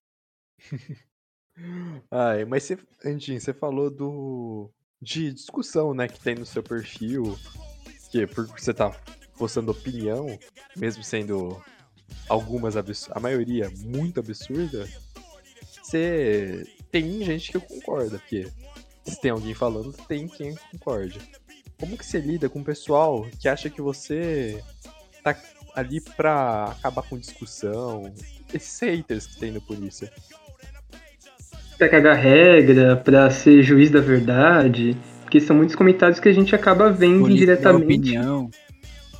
[2.11, 7.37] Ai, mas você, Andinho, você falou do de discussão, né, que tem no seu perfil,
[8.09, 8.91] que porque você tá
[9.37, 10.27] postando opinião,
[10.75, 11.61] mesmo sendo
[12.27, 14.87] algumas a maioria muito absurda,
[15.81, 18.47] você tem gente que concorda, porque
[19.05, 21.19] se tem alguém falando, tem quem concorde.
[21.79, 24.61] Como que você lida com o pessoal que acha que você
[25.23, 25.35] tá
[25.75, 28.11] ali pra acabar com discussão?
[28.53, 30.11] Esses haters que tem no polícia.
[31.77, 34.97] Pra cagar regra, pra ser juiz da verdade.
[35.21, 37.83] Porque são muitos comentários que a gente acaba vendo polícia indiretamente.
[37.85, 38.49] Opinião.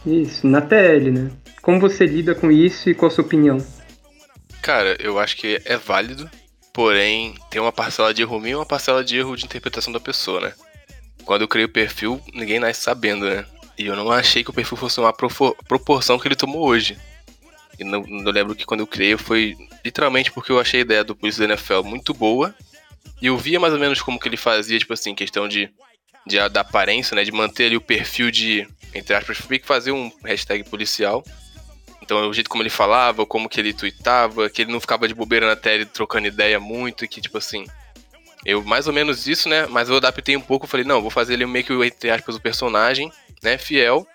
[0.06, 1.32] Isso, na TL, né?
[1.68, 3.58] Como você lida com isso e qual a sua opinião?
[4.62, 6.32] Cara, eu acho que é válido,
[6.72, 10.00] porém tem uma parcela de erro minha e uma parcela de erro de interpretação da
[10.00, 10.54] pessoa, né?
[11.26, 13.46] Quando eu criei o perfil, ninguém nasce sabendo, né?
[13.78, 16.98] E eu não achei que o perfil fosse uma proporção que ele tomou hoje.
[17.78, 19.54] E não, não lembro que quando eu criei foi
[19.84, 22.56] literalmente porque eu achei a ideia do Polícia da NFL muito boa.
[23.22, 25.70] E eu via mais ou menos como que ele fazia, tipo assim, questão de,
[26.26, 27.26] de da aparência, né?
[27.26, 31.26] De manter ali o perfil de, entre aspas, que fazer um hashtag policial.
[32.08, 35.13] Então o jeito como ele falava, como que ele tweetava, que ele não ficava de
[35.13, 37.65] bobeira na tela trocando ideia muito, que tipo assim.
[38.46, 39.67] Eu mais ou menos isso, né?
[39.67, 42.39] Mas eu adaptei um pouco, falei, não, vou fazer ele meio que, entre aspas, o
[42.39, 43.12] personagem
[43.43, 44.08] né, fiel,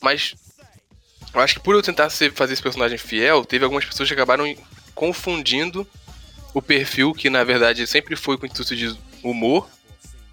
[0.00, 0.36] mas
[1.34, 4.14] eu acho que por eu tentar ser, fazer esse personagem fiel, teve algumas pessoas que
[4.14, 4.44] acabaram
[4.94, 5.84] confundindo
[6.54, 9.68] o perfil que na verdade sempre foi com o intuito de humor,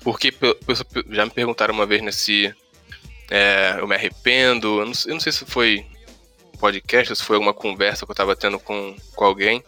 [0.02, 0.32] porque
[1.10, 2.54] já me perguntaram uma vez nesse
[3.32, 5.86] é, eu me arrependo, eu não, eu não, sei se foi
[6.60, 9.64] podcast ou se foi alguma conversa que eu tava tendo com, com alguém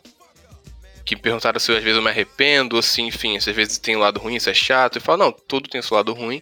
[1.04, 3.96] que perguntaram se às vezes eu me arrependo, ou se, enfim, se às vezes tem
[3.96, 4.98] um lado ruim, isso é chato.
[4.98, 6.42] Eu falo, não, todo tem seu lado ruim.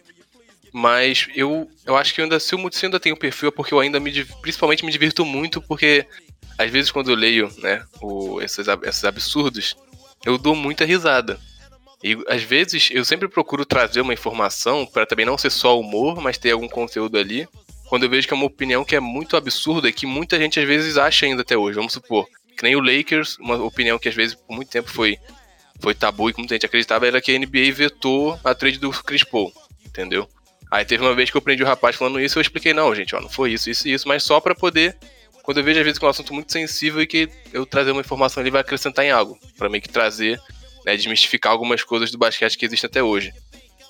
[0.72, 3.74] Mas eu, eu acho que ainda, se eu, se eu ainda tenho perfil é porque
[3.74, 6.06] eu ainda me principalmente me divirto muito, porque
[6.56, 9.76] às vezes quando eu leio né, o, esses, esses absurdos,
[10.24, 11.40] eu dou muita risada.
[12.02, 16.20] E às vezes eu sempre procuro trazer uma informação para também não ser só humor,
[16.20, 17.48] mas ter algum conteúdo ali.
[17.90, 20.60] Quando eu vejo que é uma opinião que é muito absurda e que muita gente
[20.60, 21.74] às vezes acha ainda até hoje.
[21.74, 22.24] Vamos supor,
[22.56, 25.18] que nem o Lakers, uma opinião que às vezes por muito tempo foi,
[25.80, 28.90] foi tabu e que muita gente acreditava, era que a NBA vetou a trade do
[28.90, 29.52] Chris Paul,
[29.84, 30.28] entendeu?
[30.70, 33.12] Aí teve uma vez que eu prendi o rapaz falando isso, eu expliquei, não, gente,
[33.16, 34.96] ó, não foi isso, isso e isso, mas só para poder,
[35.42, 37.90] quando eu vejo às vezes que é um assunto muito sensível e que eu trazer
[37.90, 40.40] uma informação ali vai acrescentar em algo, para meio que trazer,
[40.86, 43.32] né, desmistificar algumas coisas do basquete que existem até hoje.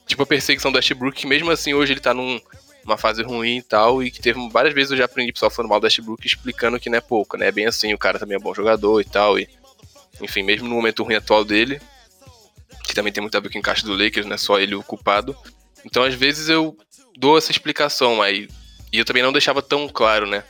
[0.06, 2.40] Tipo a perseguição do Ashbrook, que mesmo assim hoje ele tá num,
[2.84, 5.70] uma fase ruim e tal, e que teve várias vezes eu já aprendi pessoal falando
[5.70, 7.48] mal do Westbrook explicando que não é pouco, né?
[7.48, 9.48] É bem assim, o cara também é bom jogador e tal, e
[10.20, 11.80] enfim, mesmo no momento ruim atual dele,
[12.84, 14.74] que também tem muito a ver com o encaixe do Lakers, não é só ele
[14.74, 15.36] o culpado.
[15.84, 16.76] Então, às vezes eu
[17.16, 18.48] dou essa explicação, mas
[18.92, 20.42] e eu também não deixava tão claro, né?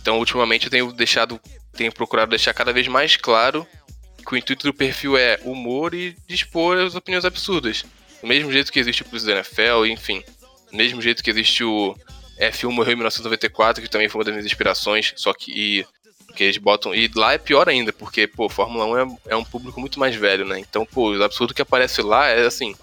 [0.00, 1.40] Então, ultimamente eu tenho deixado,
[1.72, 3.66] tenho procurado deixar cada vez mais claro
[4.24, 7.84] que o intuito do perfil é humor e dispor as opiniões absurdas.
[8.20, 10.22] Do mesmo jeito que existe o Plus da NFL, enfim.
[10.72, 11.96] Mesmo jeito que existe o
[12.38, 15.86] F1 morreu em 1994, que também foi uma das minhas inspirações, só que
[16.34, 16.94] que eles botam.
[16.94, 20.14] E lá é pior ainda, porque, pô, Fórmula 1 é, é um público muito mais
[20.14, 20.58] velho, né?
[20.58, 22.74] Então, pô, o absurdo que aparece lá é assim.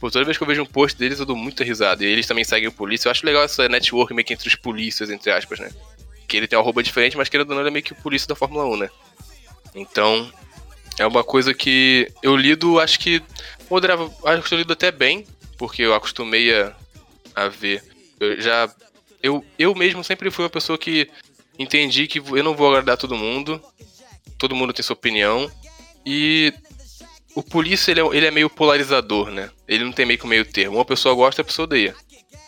[0.00, 2.04] Por toda vez que eu vejo um post deles, eu dou muita risada.
[2.04, 3.08] E eles também seguem o polícia.
[3.08, 5.70] Eu acho legal essa network meio que entre os polícias, entre aspas, né?
[6.28, 8.36] Que ele tem uma roupa diferente, mas não, ele é meio que o polícia da
[8.36, 8.90] Fórmula 1, né?
[9.74, 10.32] Então,
[10.98, 13.22] é uma coisa que eu lido, acho que
[13.68, 16.74] moderava, acho que eu lido até bem, porque eu acostumei a,
[17.44, 17.82] a ver.
[18.18, 18.70] Eu já.
[19.22, 21.08] Eu, eu mesmo sempre fui uma pessoa que
[21.58, 23.60] entendi que eu não vou agradar todo mundo,
[24.38, 25.50] todo mundo tem sua opinião,
[26.06, 26.52] e
[27.34, 29.50] o polícia ele é, ele é meio polarizador, né?
[29.66, 30.76] Ele não tem meio que meio termo.
[30.76, 31.94] Uma pessoa gosta, a pessoa odeia.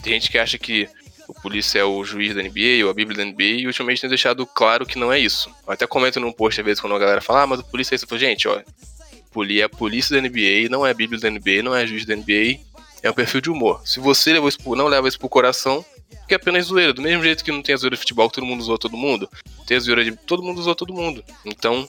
[0.02, 0.88] Tem gente que acha que
[1.28, 4.10] o polícia é o juiz da NBA ou a bíblia da NBA e ultimamente tem
[4.10, 5.48] deixado claro que não é isso.
[5.66, 7.94] Eu até comento num post às vezes quando a galera fala, ah, mas o polícia
[7.94, 8.04] é isso.
[8.04, 11.62] Eu falo, gente, ó, é a polícia da NBA, não é a bíblia da NBA,
[11.62, 12.58] não é juiz da NBA,
[13.02, 13.80] é um perfil de humor.
[13.84, 15.84] Se você isso, não leva isso pro coração,
[16.26, 16.92] que é apenas zoeira.
[16.92, 18.96] Do mesmo jeito que não tem a zoeira de futebol que todo mundo usou todo
[18.96, 19.28] mundo,
[19.66, 21.24] tem a zoeira de todo mundo usou todo mundo.
[21.44, 21.86] Então,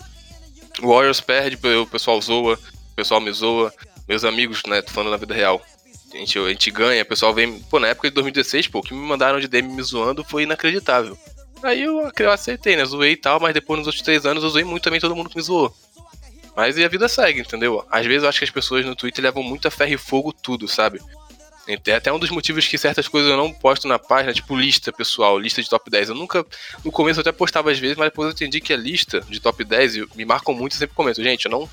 [0.81, 2.57] o Warriors perde, o pessoal zoa,
[2.91, 3.73] o pessoal me zoa,
[4.07, 5.61] meus amigos, né, tô falando na vida real.
[6.13, 7.59] A gente, a gente ganha, o pessoal vem.
[7.63, 10.43] Pô, na época de 2016, pô, o que me mandaram de DM me zoando foi
[10.43, 11.17] inacreditável.
[11.63, 12.83] Aí eu, eu aceitei, né?
[12.83, 15.29] Zoei e tal, mas depois nos outros três anos eu zoei muito também todo mundo
[15.29, 15.73] que me zoou.
[16.55, 17.85] Mas e a vida segue, entendeu?
[17.89, 20.33] Às vezes eu acho que as pessoas no Twitter levam muito a ferro e fogo
[20.33, 20.99] tudo, sabe?
[21.67, 24.91] É até um dos motivos que certas coisas eu não posto na página, tipo lista
[24.91, 26.09] pessoal, lista de top 10.
[26.09, 26.45] Eu nunca.
[26.83, 29.39] No começo eu até postava às vezes, mas depois eu entendi que a lista de
[29.39, 31.69] top 10 me marcam muito, eu sempre comento, gente, eu não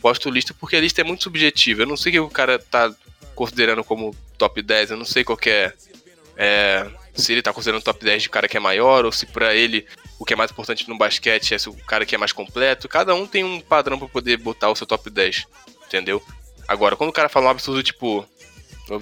[0.00, 1.82] posto lista porque a lista é muito subjetiva.
[1.82, 2.92] Eu não sei o que o cara tá
[3.34, 5.72] considerando como top 10, eu não sei qual é,
[6.36, 9.54] é, se ele tá considerando top 10 de cara que é maior, ou se para
[9.54, 9.86] ele
[10.18, 12.88] o que é mais importante no basquete é se o cara que é mais completo.
[12.88, 15.46] Cada um tem um padrão para poder botar o seu top 10,
[15.86, 16.22] entendeu?
[16.66, 18.26] Agora, quando o cara fala um absurdo tipo.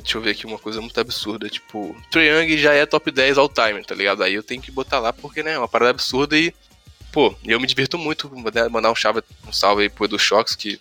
[0.02, 3.38] Deixa eu ver aqui uma coisa muito absurda, tipo, Trae Young já é top 10
[3.38, 4.22] all time, tá ligado?
[4.22, 6.54] Aí eu tenho que botar lá porque, né, é uma parada absurda e,
[7.10, 8.30] pô, eu me divirto muito
[8.70, 10.78] mandar um, chave, um salve aí pro Edu Shox, que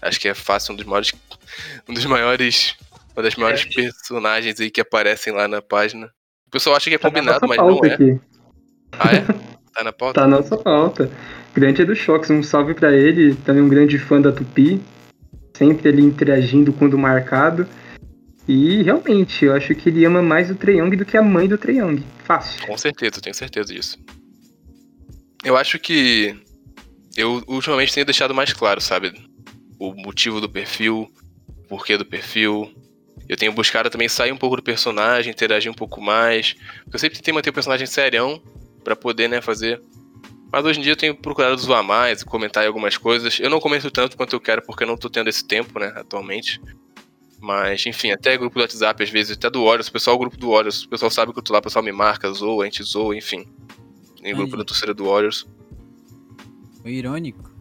[0.00, 1.12] acho que é fácil, um dos maiores,
[1.88, 2.76] um dos maiores,
[3.14, 3.82] uma das maiores é.
[3.82, 6.06] personagens aí que aparecem lá na página.
[6.46, 7.94] O pessoal acha que é tá combinado, mas não é.
[7.94, 8.20] Aqui.
[8.92, 9.54] Ah, é?
[9.74, 10.20] Tá na pauta?
[10.20, 11.10] Tá na nossa pauta.
[11.52, 14.80] Grande é do Shox, um salve para ele, também um grande fã da Tupi,
[15.52, 17.66] sempre ele interagindo quando marcado.
[18.46, 21.58] E realmente, eu acho que ele ama mais o Treyong do que a mãe do
[21.58, 22.04] Treyong.
[22.22, 22.64] Fácil.
[22.64, 23.98] Com certeza, tenho certeza disso.
[25.42, 26.40] Eu acho que
[27.16, 29.12] eu ultimamente tenho deixado mais claro, sabe?
[29.78, 31.10] o motivo do perfil,
[31.48, 32.72] o porquê do perfil.
[33.28, 36.54] Eu tenho buscado também sair um pouco do personagem, interagir um pouco mais.
[36.92, 38.42] Eu sempre tentei manter o personagem serião
[38.82, 39.82] para poder, né, fazer.
[40.52, 43.40] Mas hoje em dia eu tenho procurado zoar mais, comentar algumas coisas.
[43.40, 45.92] Eu não comento tanto quanto eu quero porque eu não tô tendo esse tempo, né,
[45.96, 46.60] atualmente.
[47.40, 50.36] Mas, enfim, até grupo do WhatsApp, às vezes, até do Warriors, o pessoal, o grupo
[50.36, 52.66] do Warriors, o pessoal sabe que eu tô lá, o pessoal me marca, zoa, a
[52.66, 53.46] gente zoa, enfim.
[54.22, 55.46] Em grupo da torcida do Warriors.
[56.82, 57.54] Foi irônico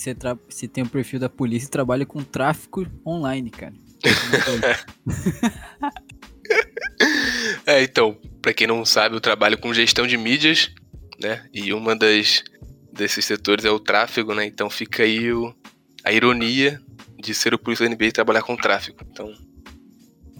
[0.00, 0.16] que você,
[0.48, 3.74] você tem o um perfil da polícia e trabalha com tráfico online, cara.
[7.66, 10.70] é, então, para quem não sabe, eu trabalho com gestão de mídias,
[11.20, 11.44] né?
[11.52, 12.42] E uma das
[12.92, 14.44] desses setores é o tráfego, né?
[14.44, 15.54] Então fica aí o,
[16.04, 16.80] a ironia
[17.18, 18.98] de ser o polícia da NBA e trabalhar com tráfego.
[19.10, 19.32] Então.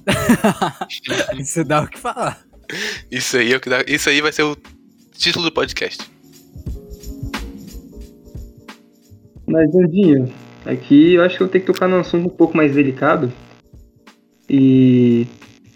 [1.38, 2.44] isso dá o que falar.
[3.10, 3.84] Isso aí é o que dá.
[3.86, 4.56] Isso aí vai ser o
[5.16, 6.10] título do podcast.
[9.46, 10.32] Mas, Andinho,
[10.64, 13.32] aqui eu acho que eu tenho que tocar num assunto um pouco mais delicado.
[14.52, 15.28] E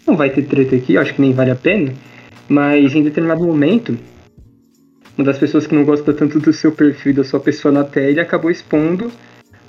[0.05, 1.93] não vai ter treta aqui, acho que nem vale a pena.
[2.49, 3.97] Mas em determinado momento,
[5.17, 7.85] uma das pessoas que não gosta tanto do seu perfil e da sua pessoa na
[7.85, 9.09] tela acabou expondo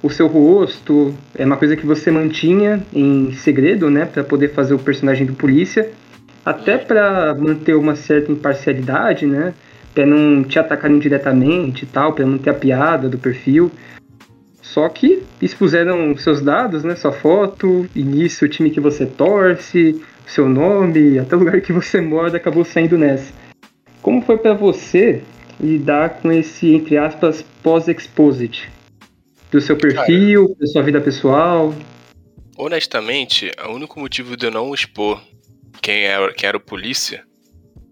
[0.02, 1.14] o seu rosto.
[1.36, 5.34] É uma coisa que você mantinha em segredo, né, para poder fazer o personagem do
[5.34, 5.88] polícia,
[6.44, 9.54] até para manter uma certa imparcialidade, né,
[9.94, 13.70] para não te atacarem diretamente e tal, para não ter a piada do perfil.
[14.76, 16.94] Só que expuseram seus dados, né?
[16.96, 21.98] Sua foto, início, o time que você torce, seu nome, até o lugar que você
[21.98, 23.32] mora acabou saindo nessa.
[24.02, 25.22] Como foi para você
[25.58, 28.70] lidar com esse, entre aspas, pós-exposit?
[29.50, 31.74] Do seu perfil, Cara, da sua vida pessoal?
[32.58, 35.24] Honestamente, o único motivo de eu não expor
[35.80, 37.24] quem era, quem era o polícia,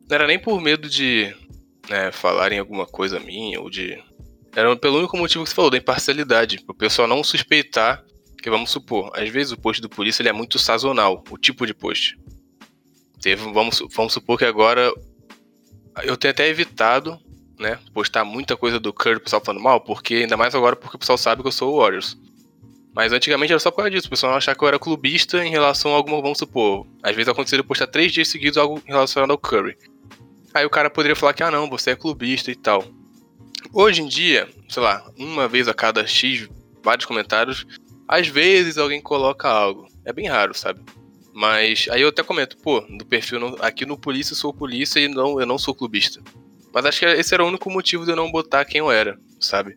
[0.06, 1.34] não era nem por medo de
[1.88, 3.98] né, falarem alguma coisa minha ou de.
[4.54, 6.62] Era pelo único motivo que você falou, da imparcialidade.
[6.68, 8.04] O pessoal não suspeitar
[8.40, 11.66] que, vamos supor, às vezes o post do polícia ele é muito sazonal, o tipo
[11.66, 12.18] de post.
[13.20, 14.92] Teve, vamos, vamos supor que agora
[16.02, 17.18] eu tenho até evitado
[17.58, 20.96] né, postar muita coisa do Curry, o pessoal falando mal, porque ainda mais agora porque
[20.96, 22.18] o pessoal sabe que eu sou o Warriors.
[22.94, 25.50] Mas antigamente era só por causa disso, o pessoal achar que eu era clubista em
[25.50, 29.30] relação a alguma, vamos supor, às vezes aconteceu de postar três dias seguidos algo relacionado
[29.30, 29.76] ao Curry.
[30.52, 32.84] Aí o cara poderia falar que, ah não, você é clubista e tal.
[33.72, 36.48] Hoje em dia, sei lá, uma vez a cada X,
[36.82, 37.66] vários comentários,
[38.06, 39.88] às vezes alguém coloca algo.
[40.04, 40.80] É bem raro, sabe?
[41.32, 45.08] Mas aí eu até comento, pô, do perfil aqui no Polícia eu sou polícia e
[45.08, 46.22] não, eu não sou clubista.
[46.72, 49.18] Mas acho que esse era o único motivo de eu não botar quem eu era,
[49.40, 49.76] sabe?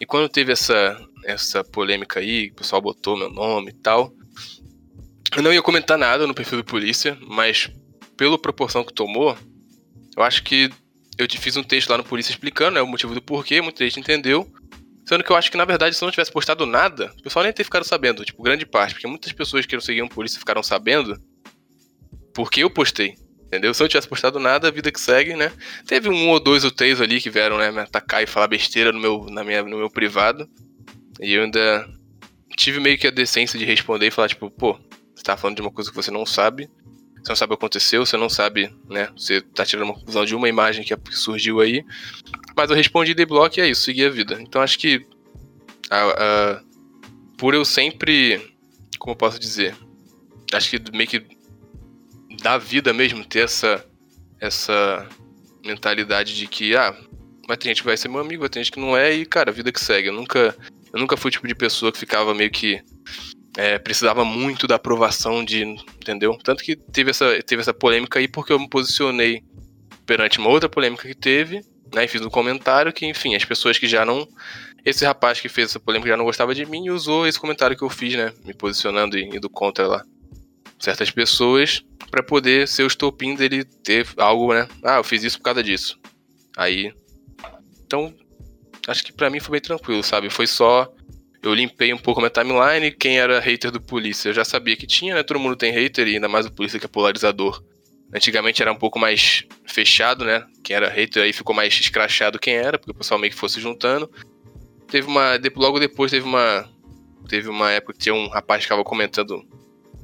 [0.00, 4.12] E quando teve essa, essa polêmica aí, o pessoal botou meu nome e tal.
[5.36, 7.70] Eu não ia comentar nada no perfil do polícia, mas
[8.16, 9.36] pela proporção que tomou,
[10.16, 10.70] eu acho que
[11.18, 14.00] eu fiz um texto lá no polícia explicando né, o motivo do porquê, muita gente
[14.00, 14.50] entendeu.
[15.04, 17.42] Sendo que eu acho que, na verdade, se eu não tivesse postado nada, o pessoal
[17.42, 20.62] nem teria ficado sabendo, tipo, grande parte, porque muitas pessoas que não seguiam polícia ficaram
[20.62, 21.18] sabendo
[22.34, 23.16] porque eu postei.
[23.46, 23.72] Entendeu?
[23.72, 25.50] Se eu não tivesse postado nada, a vida que segue, né?
[25.86, 28.92] Teve um ou dois ou três ali que vieram, né, me atacar e falar besteira
[28.92, 30.46] no meu, na minha, no meu privado.
[31.18, 31.88] E eu ainda
[32.54, 34.78] tive meio que a decência de responder e falar, tipo, pô,
[35.16, 36.68] você tá falando de uma coisa que você não sabe.
[37.22, 39.10] Você não sabe o que aconteceu, você não sabe, né?
[39.16, 41.84] Você tá tirando uma conclusão de uma imagem que surgiu aí.
[42.56, 44.40] Mas eu respondi de bloco e é isso, segui a vida.
[44.40, 45.06] Então acho que.
[45.90, 46.62] A, a,
[47.36, 48.54] por eu sempre.
[48.98, 49.76] Como eu posso dizer?
[50.52, 51.24] Acho que meio que
[52.42, 53.84] da vida mesmo ter essa
[54.40, 55.06] essa
[55.64, 56.96] mentalidade de que ah,
[57.46, 59.26] vai ter gente que vai ser meu amigo, vai ter gente que não é e
[59.26, 60.08] cara, a vida que segue.
[60.08, 60.56] Eu nunca
[60.92, 62.80] eu nunca fui o tipo de pessoa que ficava meio que
[63.58, 66.38] é, precisava muito da aprovação de, entendeu?
[66.44, 69.42] Tanto que teve essa teve essa polêmica aí porque eu me posicionei
[70.06, 71.60] perante uma outra polêmica que teve,
[71.92, 74.28] né, e fiz um comentário que, enfim, as pessoas que já não
[74.84, 77.76] esse rapaz que fez essa polêmica já não gostava de mim e usou esse comentário
[77.76, 80.04] que eu fiz, né, me posicionando e indo contra lá
[80.78, 84.68] certas pessoas para poder ser o estopim dele ter algo, né?
[84.84, 85.98] Ah, eu fiz isso por causa disso.
[86.56, 86.94] Aí.
[87.84, 88.14] Então,
[88.86, 90.30] acho que para mim foi bem tranquilo, sabe?
[90.30, 90.88] Foi só.
[91.42, 92.90] Eu limpei um pouco a minha timeline.
[92.90, 95.22] Quem era hater do polícia eu já sabia que tinha, né?
[95.22, 97.62] Todo mundo tem hater, e ainda mais o polícia que é polarizador.
[98.12, 100.44] Antigamente era um pouco mais fechado, né?
[100.64, 103.60] Quem era hater aí ficou mais escrachado quem era, porque o pessoal meio que fosse
[103.60, 104.10] juntando.
[104.88, 105.38] Teve uma.
[105.54, 106.68] Logo depois teve uma.
[107.28, 109.46] Teve uma época que tinha um rapaz que ficava comentando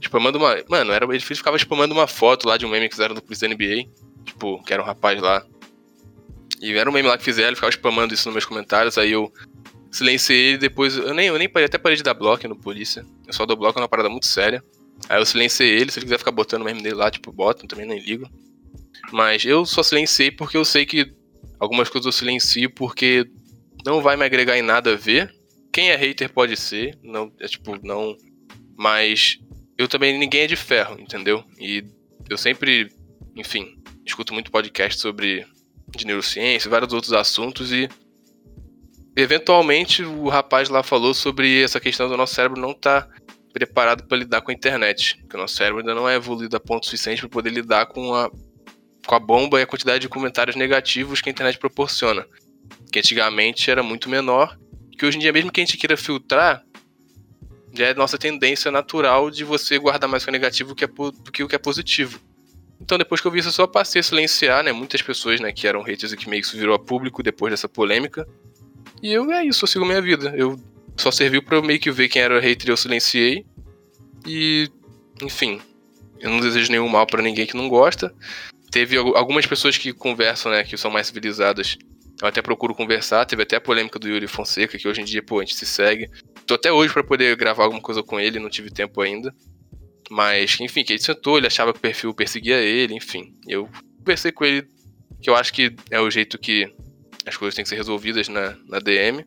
[0.00, 0.56] spamando uma.
[0.68, 3.48] Mano, era, ele ficava spamando uma foto lá de um meme que fizeram do Polícia
[3.48, 3.88] NBA.
[4.24, 5.44] Tipo, que era um rapaz lá.
[6.60, 9.12] E era um meme lá que fizeram, ele ficava spamando isso nos meus comentários, aí
[9.12, 9.32] eu
[9.94, 10.96] silenciei ele depois.
[10.96, 13.06] Eu nem, eu nem parei, até parei de dar bloco no polícia.
[13.26, 14.62] Eu só dou bloco é uma parada muito séria.
[15.08, 17.66] Aí eu silenciei ele, se ele quiser ficar botando o meme dele lá, tipo, bota,
[17.66, 18.28] também nem ligo.
[19.12, 21.12] Mas eu só silenciei porque eu sei que
[21.58, 23.28] algumas coisas eu silencio porque
[23.84, 25.32] não vai me agregar em nada a ver.
[25.72, 28.16] Quem é hater pode ser, não, é tipo, não.
[28.76, 29.38] Mas
[29.78, 31.44] eu também ninguém é de ferro, entendeu?
[31.58, 31.84] E
[32.28, 32.88] eu sempre,
[33.36, 35.46] enfim, escuto muito podcast sobre
[35.96, 37.88] de neurociência, vários outros assuntos e
[39.16, 43.14] eventualmente o rapaz lá falou sobre essa questão do nosso cérebro não estar tá
[43.52, 46.60] preparado para lidar com a internet, que o nosso cérebro ainda não é evoluído a
[46.60, 48.30] ponto suficiente para poder lidar com a
[49.06, 52.26] com a bomba e a quantidade de comentários negativos que a internet proporciona,
[52.90, 54.58] que antigamente era muito menor,
[54.98, 56.64] que hoje em dia mesmo que a gente queira filtrar,
[57.74, 61.42] já é nossa tendência natural de você guardar mais o que é negativo do que
[61.42, 62.20] o que é positivo.
[62.80, 64.72] Então, depois que eu vi isso, eu só passei a silenciar, né?
[64.72, 67.50] Muitas pessoas, né, que eram haters e que meio que isso virou a público depois
[67.52, 68.28] dessa polêmica.
[69.04, 70.34] E eu, é isso, eu sigo minha vida.
[70.34, 70.58] Eu
[70.96, 73.44] só serviu pra eu meio que ver quem era hater e eu silenciei.
[74.26, 74.70] E,
[75.22, 75.60] enfim,
[76.18, 78.14] eu não desejo nenhum mal para ninguém que não gosta.
[78.70, 81.76] Teve algumas pessoas que conversam, né, que são mais civilizadas.
[82.22, 83.26] Eu até procuro conversar.
[83.26, 85.66] Teve até a polêmica do Yuri Fonseca, que hoje em dia, pô, a gente se
[85.66, 86.08] segue
[86.46, 89.34] tô até hoje para poder gravar alguma coisa com ele, não tive tempo ainda.
[90.10, 93.34] Mas, enfim, que ele sentou, ele achava que o perfil perseguia ele, enfim.
[93.48, 94.66] Eu conversei com ele,
[95.20, 96.70] que eu acho que é o jeito que
[97.26, 99.24] as coisas têm que ser resolvidas na, na DM.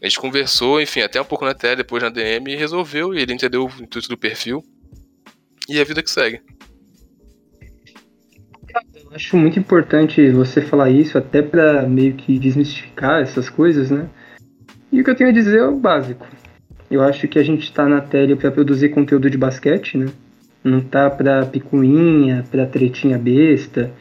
[0.00, 3.20] A gente conversou, enfim, até um pouco na tela, depois na DM, e resolveu, e
[3.20, 4.62] ele entendeu o intuito do perfil.
[5.68, 6.40] E a vida que segue.
[8.94, 14.08] Eu acho muito importante você falar isso, até para meio que desmistificar essas coisas, né?
[14.90, 16.26] E o que eu tenho a dizer é o básico.
[16.90, 20.06] Eu acho que a gente está na tele para produzir conteúdo de basquete, né?
[20.64, 23.92] Não tá para picuinha, para tretinha besta.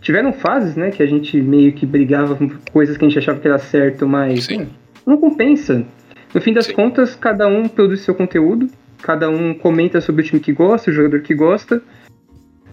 [0.00, 3.40] Tiveram fases, né, que a gente meio que brigava com coisas que a gente achava
[3.40, 4.66] que era certo, mas né,
[5.04, 5.84] não compensa.
[6.32, 6.74] No fim das Sim.
[6.74, 8.68] contas, cada um produz seu conteúdo,
[9.02, 11.82] cada um comenta sobre o time que gosta, o jogador que gosta.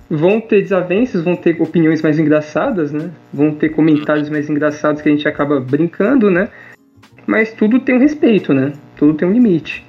[0.09, 3.09] vão ter desavenças, vão ter opiniões mais engraçadas, né?
[3.33, 6.49] Vão ter comentários mais engraçados que a gente acaba brincando, né?
[7.25, 8.73] Mas tudo tem um respeito, né?
[8.95, 9.83] Tudo tem um limite.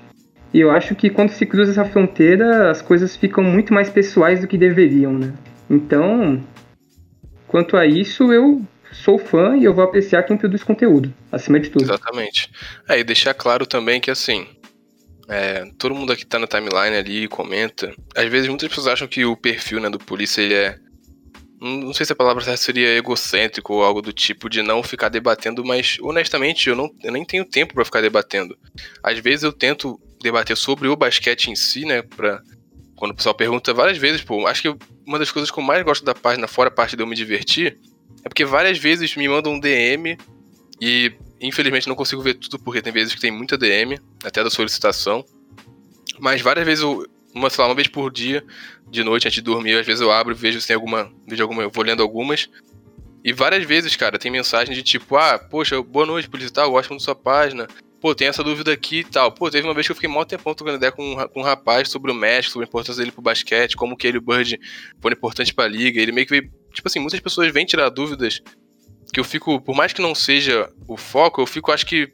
[0.55, 4.41] E eu acho que quando se cruza essa fronteira, as coisas ficam muito mais pessoais
[4.41, 5.35] do que deveriam, né?
[5.69, 6.41] Então,
[7.57, 11.71] quanto a isso, eu sou fã e eu vou apreciar quem produz conteúdo, acima de
[11.71, 11.85] tudo.
[11.85, 12.51] Exatamente.
[12.87, 14.47] É, e deixar claro também que assim,
[15.27, 17.95] é, todo mundo aqui tá na timeline ali comenta.
[18.15, 20.79] Às vezes muitas pessoas acham que o perfil né, do polícia ele é.
[21.59, 25.09] Não sei se a palavra certa seria egocêntrico ou algo do tipo de não ficar
[25.09, 28.55] debatendo, mas honestamente eu, não, eu nem tenho tempo para ficar debatendo.
[29.03, 32.03] Às vezes eu tento debater sobre o basquete em si, né?
[32.03, 32.43] Pra,
[32.97, 34.77] quando o pessoal pergunta várias vezes, pô, acho que
[35.07, 37.15] uma das coisas que eu mais gosto da página, fora a parte de eu me
[37.15, 37.79] divertir,
[38.25, 40.17] é porque várias vezes me mandam um DM
[40.81, 44.51] e Infelizmente não consigo ver tudo porque tem vezes que tem muita DM, até da
[44.51, 45.25] solicitação.
[46.19, 48.43] Mas várias vezes eu, uma, sei lá, uma vez por dia,
[48.89, 51.13] de noite, antes de dormir, às vezes eu abro e vejo se tem alguma.
[51.27, 51.63] Vejo alguma.
[51.63, 52.49] Eu vou lendo algumas.
[53.23, 56.91] E várias vezes, cara, tem mensagem de tipo, ah, poxa, boa noite, polícia tal, gosto
[56.91, 57.67] muito da sua página.
[58.07, 59.33] Pô, tem essa dúvida aqui e tal.
[59.33, 61.43] Pô, teve uma vez que eu fiquei mó tempão trocando ideia com, um, com um
[61.43, 64.61] rapaz sobre o México, sobre a importância dele pro basquete, como que ele o Bird
[65.01, 66.01] foram importantes pra liga.
[66.01, 66.53] Ele meio que veio.
[66.73, 68.41] Tipo assim, muitas pessoas vêm tirar dúvidas
[69.13, 72.13] que eu fico, por mais que não seja o foco, eu fico, acho que,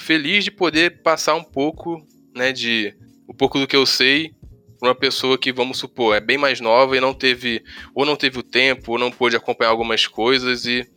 [0.00, 2.02] feliz de poder passar um pouco,
[2.34, 2.96] né, de
[3.28, 4.32] um pouco do que eu sei
[4.80, 7.62] uma pessoa que, vamos supor, é bem mais nova e não teve,
[7.94, 10.88] ou não teve o tempo, ou não pôde acompanhar algumas coisas e,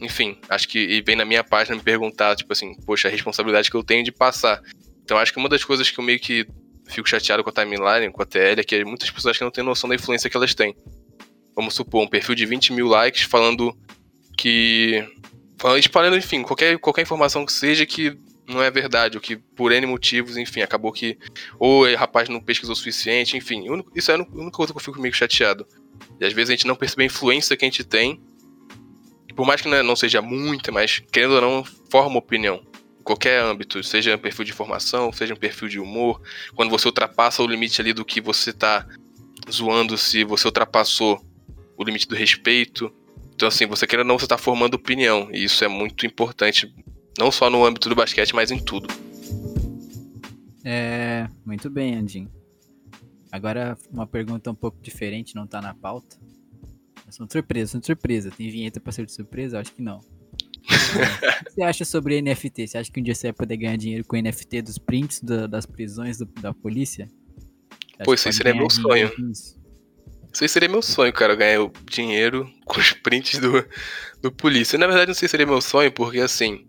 [0.00, 3.70] enfim, acho que e vem na minha página me perguntar, tipo assim, poxa, a responsabilidade
[3.70, 4.60] que eu tenho de passar.
[5.04, 6.46] Então acho que uma das coisas que eu meio que
[6.86, 9.64] fico chateado com a timeline, com a TL, é que muitas pessoas que não têm
[9.64, 10.76] noção da influência que elas têm.
[11.54, 13.76] Vamos supor, um perfil de 20 mil likes falando
[14.36, 15.04] que
[15.78, 19.86] espalhando, enfim, qualquer, qualquer informação que seja que não é verdade, ou que por N
[19.86, 21.18] motivos, enfim, acabou que
[21.58, 24.82] ou o rapaz não pesquisou o suficiente, enfim, isso é a única coisa que eu
[24.82, 25.66] fico meio chateado.
[26.18, 28.20] E às vezes a gente não percebe a influência que a gente tem,
[29.30, 32.60] e por mais que não seja muita, mas querendo ou não, forma opinião.
[32.98, 36.20] Em qualquer âmbito, seja um perfil de informação, seja um perfil de humor,
[36.54, 38.86] quando você ultrapassa o limite ali do que você tá
[39.50, 41.24] zoando, se você ultrapassou
[41.76, 42.92] o limite do respeito,
[43.40, 45.30] então, assim, você querendo ou não, você está formando opinião.
[45.32, 46.70] E isso é muito importante,
[47.18, 48.86] não só no âmbito do basquete, mas em tudo.
[50.62, 52.30] É, muito bem, Andinho.
[53.32, 56.18] Agora, uma pergunta um pouco diferente, não está na pauta.
[57.10, 58.30] São surpresa, são surpresa.
[58.30, 59.60] Tem vinheta para ser de surpresa?
[59.60, 60.00] Acho que não.
[60.70, 62.68] o que você acha sobre NFT?
[62.68, 65.46] Você acha que um dia você vai poder ganhar dinheiro com NFT dos prints da,
[65.46, 67.08] das prisões do, da polícia?
[68.04, 69.10] Pois isso seria meu sonho.
[70.32, 73.64] Isso aí seria meu sonho, cara, ganhar dinheiro com os prints do,
[74.22, 74.78] do polícia.
[74.78, 76.66] Na verdade, não sei se seria meu sonho, porque assim,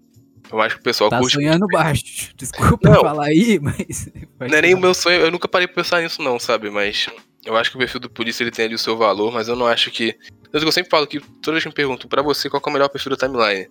[0.51, 1.33] eu acho que o pessoal tá curte.
[1.33, 2.33] sonhando baixo.
[2.35, 4.09] Desculpa não, falar aí, mas.
[4.39, 6.69] Não é nem o meu sonho, eu nunca parei pra pensar nisso, não, sabe?
[6.71, 7.07] Mas
[7.45, 9.55] eu acho que o perfil do polícia ele tem ali o seu valor, mas eu
[9.55, 10.15] não acho que.
[10.53, 12.89] Eu sempre falo que toda vez que me perguntam pra você qual é o melhor
[12.89, 13.67] perfil da timeline.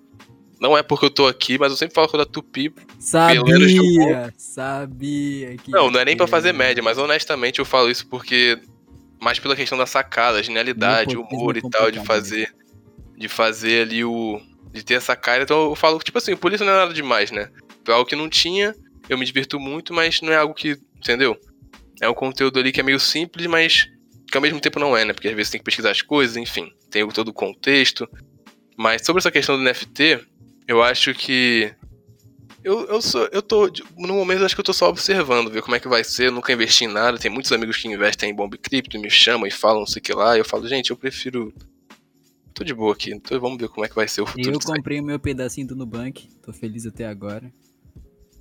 [0.60, 2.72] Não é porque eu tô aqui, mas eu sempre falo que eu da Tupi.
[2.98, 5.56] Sabia, sabia.
[5.56, 8.60] Que não, não é nem pra fazer média, mas honestamente eu falo isso porque
[9.20, 12.54] mais pela questão da sacada, genialidade, humor e tal, de fazer.
[13.16, 14.40] De fazer ali o.
[14.72, 15.42] De ter essa cara.
[15.42, 17.50] Então eu falo, tipo assim, isso não é nada demais, né?
[17.84, 18.74] Foi algo que não tinha,
[19.08, 20.78] eu me divirto muito, mas não é algo que.
[20.96, 21.38] Entendeu?
[22.00, 23.88] É um conteúdo ali que é meio simples, mas
[24.26, 25.12] que ao mesmo tempo não é, né?
[25.12, 28.08] Porque às vezes tem que pesquisar as coisas, enfim, tem todo o contexto.
[28.76, 30.20] Mas sobre essa questão do NFT,
[30.66, 31.74] eu acho que
[32.62, 33.28] eu, eu sou.
[33.32, 33.70] Eu tô.
[33.96, 36.26] No momento, acho que eu tô só observando, ver como é que vai ser.
[36.26, 37.18] Eu nunca investi em nada.
[37.18, 40.00] Tem muitos amigos que investem em bomba cripto e me chamam e falam não sei
[40.00, 40.36] o que lá.
[40.36, 41.52] E eu falo, gente, eu prefiro.
[42.52, 43.12] Tô de boa aqui.
[43.12, 44.54] Então vamos ver como é que vai ser o futuro.
[44.54, 46.28] Eu comprei o meu pedacinho do Nubank.
[46.42, 47.50] Tô feliz até agora.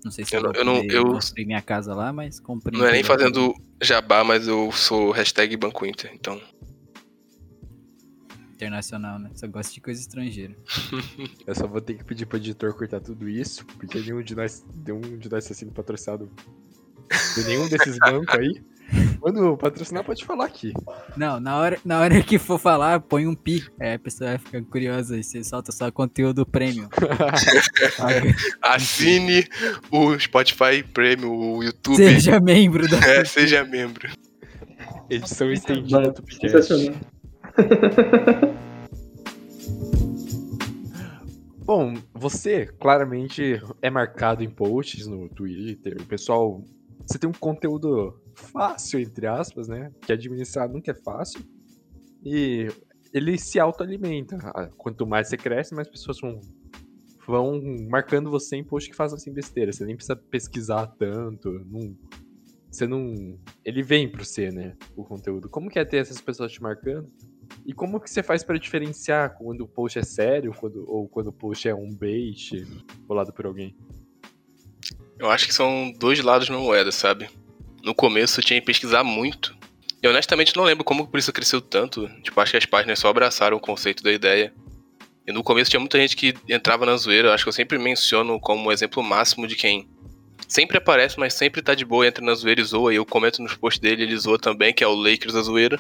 [0.03, 0.83] Não sei se eu, eu, eu não.
[0.83, 2.79] Eu construí minha casa lá, mas comprei.
[2.79, 6.39] Não é nem fazendo jabá, mas eu sou hashtag Banco Inter, então
[8.59, 9.31] internacional, né?
[9.35, 10.53] Só gosto de coisa estrangeira.
[11.47, 14.65] Eu só vou ter que pedir pro editor cortar tudo isso, porque nenhum de nós,
[14.85, 16.29] nenhum de nós tá sendo patrocinado
[17.35, 18.61] de nenhum desses bancos aí.
[19.19, 20.73] Quando patrocinar, pode falar aqui.
[21.15, 23.63] Não, na hora, na hora que for falar, põe um pi.
[23.79, 26.87] É, a pessoa vai ficar curiosa e você solta só conteúdo premium.
[28.61, 29.45] Assine
[29.91, 31.97] o Spotify Premium, o YouTube.
[31.97, 32.99] Seja membro da.
[33.09, 34.07] É, seja membro.
[35.09, 36.91] Edição estendida do podcast.
[41.65, 45.97] Bom, você claramente é marcado em posts no Twitter.
[46.01, 46.63] O pessoal.
[47.05, 49.91] Você tem um conteúdo fácil, entre aspas, né?
[50.01, 51.41] Que administrar nunca é fácil.
[52.23, 52.67] E
[53.13, 54.37] ele se autoalimenta.
[54.55, 56.39] Ah, quanto mais você cresce, mais pessoas vão,
[57.27, 59.71] vão marcando você em posts que fazem assim besteira.
[59.71, 61.51] Você nem precisa pesquisar tanto.
[61.65, 61.95] Não,
[62.71, 63.37] você não.
[63.65, 64.75] Ele vem pro C, né?
[64.95, 65.49] O conteúdo.
[65.49, 67.11] Como que é ter essas pessoas te marcando?
[67.65, 71.27] E como que você faz para diferenciar quando o post é sério quando, ou quando
[71.27, 72.63] o post é um bait
[73.07, 73.75] bolado por alguém?
[75.17, 77.29] Eu acho que são dois lados de uma moeda, sabe?
[77.84, 79.57] No começo tinha que pesquisar muito.
[80.01, 82.09] E honestamente não lembro como por isso cresceu tanto.
[82.21, 84.53] Tipo, acho que as páginas só abraçaram o conceito da ideia.
[85.27, 87.34] E no começo tinha muita gente que entrava na zoeira.
[87.34, 89.88] Acho que eu sempre menciono como exemplo máximo de quem
[90.47, 92.93] sempre aparece, mas sempre tá de boa, entra na zoeira e zoa.
[92.93, 95.80] E eu comento nos posts dele, ele zoa também, que é o Lakers da zoeira.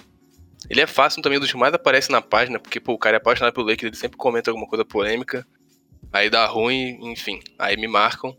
[0.69, 3.17] Ele é fácil também, dos que mais aparece na página, porque pô, o cara é
[3.17, 5.47] apaixonado pelo Lakers, ele sempre comenta alguma coisa polêmica.
[6.11, 7.39] Aí dá ruim, enfim.
[7.57, 8.35] Aí me marcam.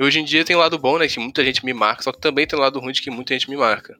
[0.00, 1.06] Hoje em dia tem o lado bom, né?
[1.06, 3.34] Que muita gente me marca, só que também tem o lado ruim de que muita
[3.34, 3.98] gente me marca.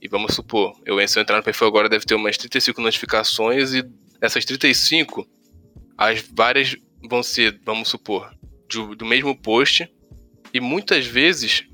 [0.00, 3.74] E vamos supor, eu, se eu entrar no perfil agora, deve ter umas 35 notificações,
[3.74, 3.82] e
[4.20, 5.26] dessas 35,
[5.96, 6.76] as várias
[7.08, 8.32] vão ser, vamos supor,
[8.68, 9.90] do, do mesmo post,
[10.52, 11.64] e muitas vezes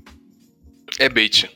[0.99, 1.49] é bait.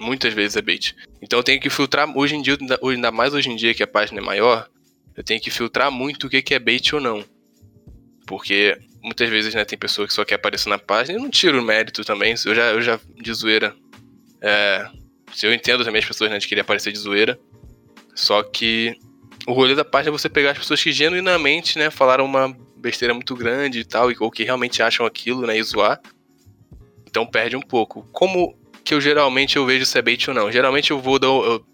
[0.00, 0.94] Muitas vezes é bait.
[1.22, 3.86] Então eu tenho que filtrar, hoje em dia, ainda mais hoje em dia que a
[3.86, 4.68] página é maior,
[5.16, 7.24] eu tenho que filtrar muito o que é bait ou não.
[8.26, 11.18] Porque muitas vezes, né, tem pessoa que só quer aparecer na página.
[11.18, 12.34] Eu não tiro mérito também.
[12.44, 13.76] Eu já, eu já de zoeira.
[14.40, 14.88] É,
[15.42, 17.38] eu entendo também as pessoas, né, de querer aparecer de zoeira.
[18.14, 18.96] Só que
[19.46, 23.12] o rolê da página é você pegar as pessoas que genuinamente, né, falaram uma besteira
[23.12, 26.00] muito grande e tal, ou que realmente acham aquilo, né, e zoar.
[27.06, 28.08] Então perde um pouco.
[28.10, 30.50] Como que eu geralmente eu vejo se é bait ou não?
[30.50, 31.28] Geralmente eu vou dar.
[31.28, 31.64] Eu,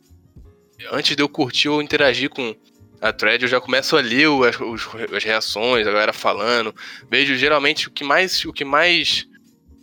[0.93, 2.55] antes de eu curtir ou interagir com
[3.01, 6.74] a thread, eu já começo a ler as, as reações, a galera falando.
[7.11, 9.26] Vejo geralmente o que mais, o que mais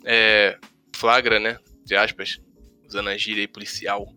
[0.05, 0.57] é,
[0.95, 1.57] flagra, né?
[1.83, 2.39] De aspas,
[2.87, 4.13] usando a gíria policial.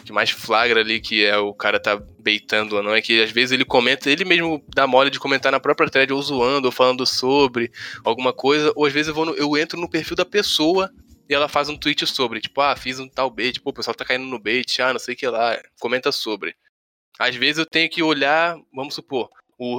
[0.00, 3.22] O que mais flagra ali que é o cara tá beitando ou não é que
[3.22, 6.66] às vezes ele comenta, ele mesmo dá mole de comentar na própria thread ou zoando
[6.66, 7.70] ou falando sobre
[8.04, 10.90] alguma coisa, ou às vezes eu, vou no, eu entro no perfil da pessoa
[11.28, 13.94] e ela faz um tweet sobre, tipo, ah, fiz um tal bait, pô, o pessoal
[13.94, 16.54] tá caindo no bait, ah, não sei o que lá, comenta sobre.
[17.18, 19.30] Às vezes eu tenho que olhar, vamos supor,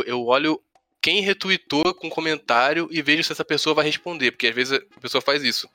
[0.06, 0.62] eu olho
[1.02, 5.00] quem retweetou com comentário e vejo se essa pessoa vai responder, porque às vezes a
[5.00, 5.70] pessoa faz isso.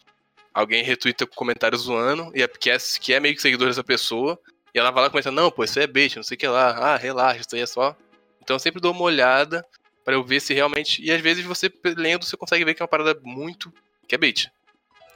[0.52, 3.82] Alguém retweeta com comentário zoando, e é, que, é, que é meio que seguidor dessa
[3.82, 4.38] pessoa,
[4.74, 6.70] e ela vai lá comentando, não, pô, isso é bait, não sei o que lá,
[6.70, 7.96] ah, relaxa, isso aí é só.
[8.42, 9.64] Então eu sempre dou uma olhada
[10.04, 11.02] para eu ver se realmente.
[11.02, 13.72] E às vezes você lendo, você consegue ver que é uma parada muito.
[14.06, 14.50] que é bait.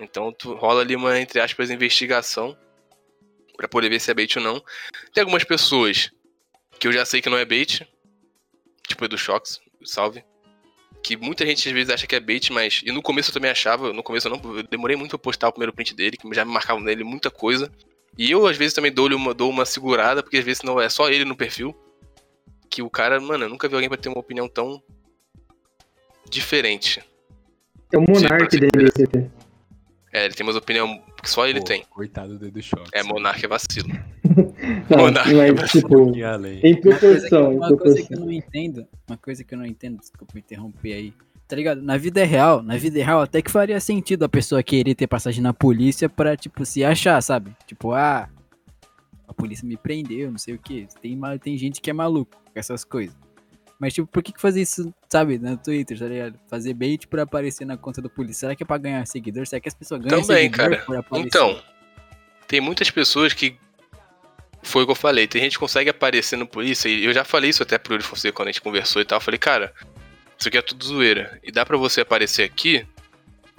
[0.01, 2.57] Então tu rola ali uma, entre aspas, investigação
[3.57, 4.65] para poder ver se é bait ou não.
[5.13, 6.11] Tem algumas pessoas
[6.79, 7.87] que eu já sei que não é bait,
[8.87, 10.25] tipo Edu Shox, salve.
[11.03, 12.83] Que muita gente às vezes acha que é bait, mas.
[12.85, 14.57] E no começo eu também achava, no começo eu não.
[14.57, 17.31] Eu demorei muito pra postar o primeiro print dele, que já me marcavam nele muita
[17.31, 17.71] coisa.
[18.17, 20.89] E eu às vezes também dou, uma, dou uma segurada, porque às vezes não é
[20.89, 21.75] só ele no perfil.
[22.69, 24.83] Que o cara, mano, eu nunca vi alguém pra ter uma opinião tão
[26.29, 27.03] diferente.
[27.93, 28.71] É o Monark dele,
[30.13, 31.85] É, ele tem umas opiniões que só ele Pô, tem.
[31.91, 32.91] Coitado do Edu Shock.
[32.93, 33.89] É, Monark é vacilo.
[34.89, 36.13] não, Monark é mas, é tipo,
[36.63, 37.57] em proporção.
[37.57, 39.99] Uma, coisa, que, uma coisa que eu não entendo, uma coisa que eu não entendo,
[39.99, 41.15] desculpa me interromper aí,
[41.47, 41.83] tá ligado?
[41.83, 45.43] Na vida real, na vida real até que faria sentido a pessoa querer ter passagem
[45.43, 47.55] na polícia pra, tipo, se achar, sabe?
[47.67, 48.29] Tipo, ah,
[49.27, 50.87] a polícia me prendeu, não sei o que.
[51.01, 53.17] Tem, tem gente que é maluco com essas coisas.
[53.79, 56.35] Mas, tipo, por que, que fazer isso, sabe, no Twitter, tá ligado?
[56.49, 58.41] Fazer bait pra aparecer na conta do polícia.
[58.41, 59.47] Será que é pra ganhar seguidor?
[59.47, 61.05] Será que as pessoas ganham Também, seguidor cara.
[61.15, 61.63] Então,
[62.49, 63.57] tem muitas pessoas que.
[64.61, 65.29] Foi o que eu falei.
[65.29, 66.89] Tem gente que consegue aparecer no polícia.
[66.89, 69.19] E eu já falei isso até pro Yuri Fonseca quando a gente conversou e tal.
[69.19, 69.73] Eu falei, cara,
[70.37, 71.39] isso aqui é tudo zoeira.
[71.45, 72.85] E dá pra você aparecer aqui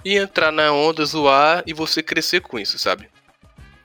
[0.04, 3.08] e entrar na onda, zoar e você crescer com isso, sabe?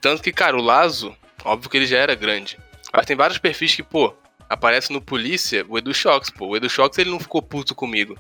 [0.02, 1.16] Tanto que, cara, o Lazo,
[1.46, 2.58] óbvio que ele já era grande.
[2.94, 4.14] Mas tem vários perfis que, pô,
[4.50, 6.48] aparece no Polícia o Edu Shox, pô.
[6.48, 8.18] O Edu Shox ele não ficou puto comigo.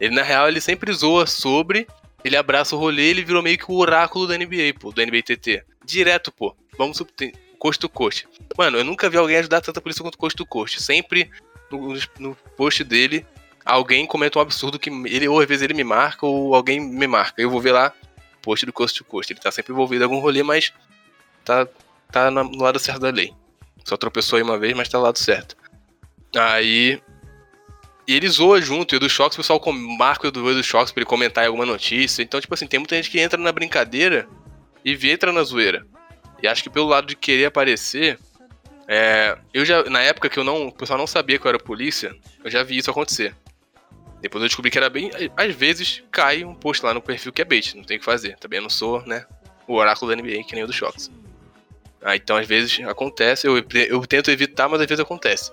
[0.00, 1.86] Ele, na real, ele sempre zoa sobre,
[2.24, 5.22] ele abraça o rolê, ele virou meio que o oráculo da NBA, pô, do NBA
[5.22, 5.64] TT.
[5.84, 6.54] Direto, pô.
[6.76, 7.32] Vamos subter.
[7.58, 8.28] Costo cost.
[8.56, 10.82] Mano, eu nunca vi alguém ajudar tanta polícia quanto costo cost.
[10.82, 11.30] Sempre
[11.70, 13.24] no, no post dele,
[13.64, 17.06] alguém comenta um absurdo que ele, ou às vezes ele me marca, ou alguém me
[17.06, 17.40] marca.
[17.40, 17.92] Eu vou ver lá,
[18.42, 19.32] post do costo cost.
[19.32, 20.72] Ele tá sempre envolvido em algum rolê, mas
[21.44, 21.66] tá,
[22.12, 23.32] tá no lado certo da lei.
[23.84, 25.56] Só tropeçou aí uma vez, mas tá no lado certo.
[26.36, 27.00] Aí.
[28.06, 29.60] E ele zoa junto, e o do Shocks, o pessoal
[29.98, 32.22] marca o do, do Shocks pra ele comentar alguma notícia.
[32.22, 34.28] Então, tipo assim, tem muita gente que entra na brincadeira
[34.84, 35.84] e entra na zoeira.
[36.40, 38.18] E acho que pelo lado de querer aparecer.
[38.88, 41.58] É, eu já, na época que eu não, o pessoal não sabia que eu era
[41.58, 42.14] polícia,
[42.44, 43.34] eu já vi isso acontecer.
[44.20, 45.10] Depois eu descobri que era bem.
[45.36, 48.06] Às vezes cai um post lá no perfil que é bait, não tem o que
[48.06, 48.36] fazer.
[48.38, 49.26] Também não sou, né?
[49.66, 51.10] O oráculo da NBA, que nem o do Shocks.
[52.00, 55.50] Ah, então às vezes acontece, eu, eu tento evitar, mas às vezes acontece.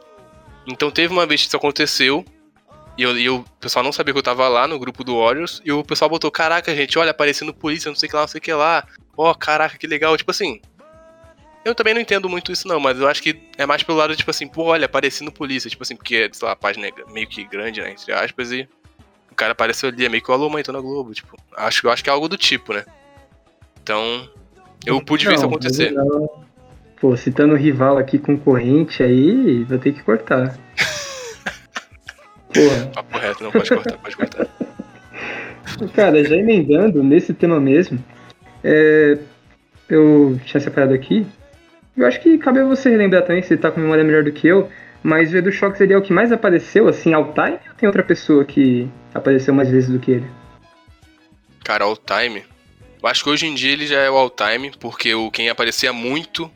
[0.67, 2.23] Então teve uma vez que isso aconteceu.
[2.97, 5.17] E, eu, e eu- o pessoal não sabia que eu tava lá no grupo do
[5.19, 5.61] Warriors.
[5.65, 8.27] E o pessoal botou: Caraca, gente, olha, aparecendo polícia, não sei o que lá, não
[8.27, 8.85] sei o que lá.
[9.17, 10.15] Ó, caraca, que legal.
[10.17, 10.61] Tipo assim.
[11.65, 14.13] Eu também não entendo muito isso, não, mas eu acho que é mais pelo lado,
[14.17, 15.69] tipo assim, pô, olha, aparecendo polícia.
[15.69, 17.91] Tipo assim, porque, sei lá, a página é meio que grande, né?
[17.91, 18.67] Entre aspas, e
[19.31, 21.13] o cara apareceu ali, é meio que o alô, mãe, tô na Globo.
[21.13, 22.83] Tipo, acho, eu acho que é algo do tipo, né?
[23.81, 24.29] Então,
[24.85, 25.91] eu pude ver isso Não, acontecer.
[25.91, 26.45] não.
[27.03, 30.57] Pô, citando rival aqui concorrente aí, vou ter que cortar.
[32.47, 32.91] Porra.
[32.93, 34.47] Papo reto, não pode cortar, pode cortar.
[35.93, 38.01] Cara, já emendando nesse tema mesmo,
[38.63, 39.17] é,
[39.89, 41.27] eu tinha separado aqui.
[41.97, 44.47] Eu acho que cabe a você relembrar também, você tá com memória melhor do que
[44.47, 44.69] eu,
[45.03, 48.03] mas o Edu Shock seria o que mais apareceu, assim, ao time, ou tem outra
[48.03, 50.27] pessoa que apareceu mais vezes do que ele?
[51.65, 52.43] Cara, all time.
[53.03, 55.49] Eu acho que hoje em dia ele já é o all time, porque o quem
[55.49, 56.49] aparecia muito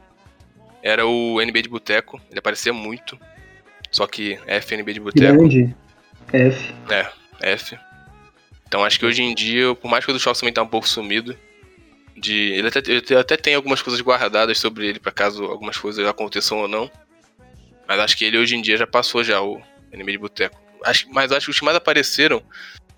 [0.82, 2.22] era o NB de Boteco.
[2.30, 3.20] Ele aparecia muito.
[3.92, 5.38] Só que FNB de Boteco.
[5.38, 5.76] Grande.
[6.32, 6.74] F.
[7.42, 7.78] F.
[8.68, 10.68] Então acho que hoje em dia, por mais que o do Shock também tá um
[10.68, 11.38] pouco sumido.
[12.16, 16.06] De, ele, até, ele até tem algumas coisas guardadas sobre ele, pra caso algumas coisas
[16.06, 16.90] aconteçam ou não.
[17.88, 19.62] Mas acho que ele hoje em dia já passou já o
[19.92, 20.60] NB de Boteco.
[20.84, 22.42] Acho, mas acho que os que mais apareceram,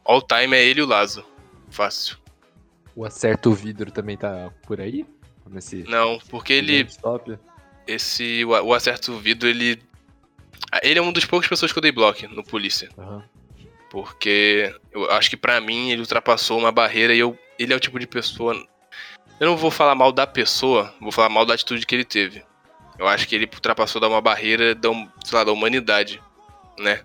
[0.04, 1.24] all time é ele e o Lazo.
[1.70, 2.18] Fácil.
[2.96, 5.06] O Acerto Vidro também tá por aí?
[5.48, 6.82] Nesse Não, porque ele.
[6.82, 7.38] Stop?
[7.94, 8.44] Esse.
[8.46, 9.82] O, o Acerto Vidro, ele.
[10.84, 12.90] Ele é uma das poucas pessoas que eu dei bloco no polícia.
[12.98, 13.24] Aham.
[13.90, 17.80] Porque eu acho que pra mim ele ultrapassou uma barreira e eu, ele é o
[17.80, 18.54] tipo de pessoa.
[19.40, 22.44] Eu não vou falar mal da pessoa, vou falar mal da atitude que ele teve.
[23.00, 24.90] Eu acho que ele ultrapassou uma barreira da,
[25.24, 26.22] sei lá, da humanidade,
[26.78, 27.02] né?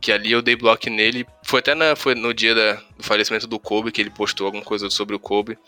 [0.00, 1.26] Que ali eu dei bloco nele.
[1.44, 4.64] Foi até na, foi no dia da- do falecimento do Kobe que ele postou alguma
[4.64, 5.58] coisa sobre o Kobe.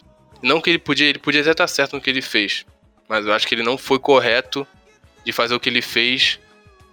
[0.43, 2.65] Não que ele podia, ele podia até estar certo no que ele fez,
[3.09, 4.67] mas eu acho que ele não foi correto
[5.25, 6.39] de fazer o que ele fez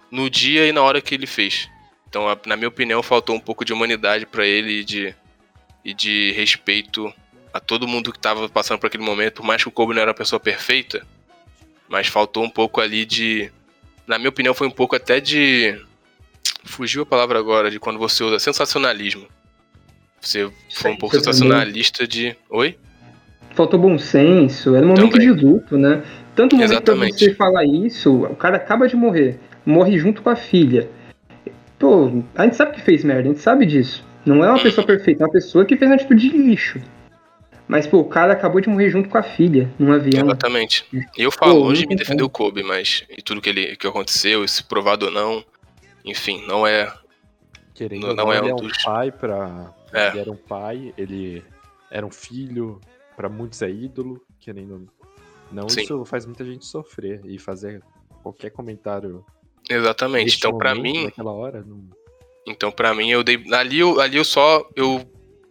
[0.09, 1.69] no dia e na hora que ele fez.
[2.07, 5.15] Então, na minha opinião, faltou um pouco de humanidade pra ele e de,
[5.83, 7.11] e de respeito
[7.53, 9.35] a todo mundo que tava passando por aquele momento.
[9.35, 11.07] Por mais que o Kobe não era uma pessoa perfeita,
[11.87, 13.51] mas faltou um pouco ali de.
[14.05, 15.79] Na minha opinião, foi um pouco até de.
[16.65, 19.27] Fugiu a palavra agora, de quando você usa sensacionalismo.
[20.19, 22.35] Você foi um pouco sensacionalista de.
[22.49, 22.77] Oi?
[23.53, 25.33] Faltou bom senso, era um momento Também.
[25.35, 26.01] de luto, né?
[26.35, 27.19] Tanto momento pra Exatamente.
[27.19, 30.89] você falar isso, o cara acaba de morrer, morre junto com a filha.
[31.77, 34.05] Pô, a gente sabe que fez merda, a gente sabe disso.
[34.25, 36.79] Não é uma pessoa perfeita, é uma pessoa que fez uma atitude de lixo.
[37.67, 40.25] Mas, pô, o cara acabou de morrer junto com a filha, num avião.
[40.25, 40.85] Exatamente.
[41.17, 43.03] E eu falo, Pô, longe de não me tem defender o Kobe, mas.
[43.09, 45.43] E tudo que, ele, que aconteceu, se provado ou não.
[46.05, 46.91] Enfim, não é.
[47.73, 49.73] Querendo Não- ou não não, é ele um é um dos- pai pra.
[49.93, 50.09] É.
[50.09, 51.43] Ele era um pai, ele
[51.89, 52.79] era um filho,
[53.21, 54.89] pra muitos é ídolo, querendo
[55.51, 55.69] não.
[55.69, 55.81] Sim.
[55.81, 57.83] Isso faz muita gente sofrer e fazer
[58.23, 59.23] qualquer comentário.
[59.69, 60.37] Exatamente.
[60.37, 61.03] Então, pra momento, mim.
[61.05, 61.87] Naquela hora, não.
[62.47, 63.43] Então, pra mim, eu dei.
[63.53, 64.67] Ali eu, ali eu só.
[64.75, 65.07] Eu.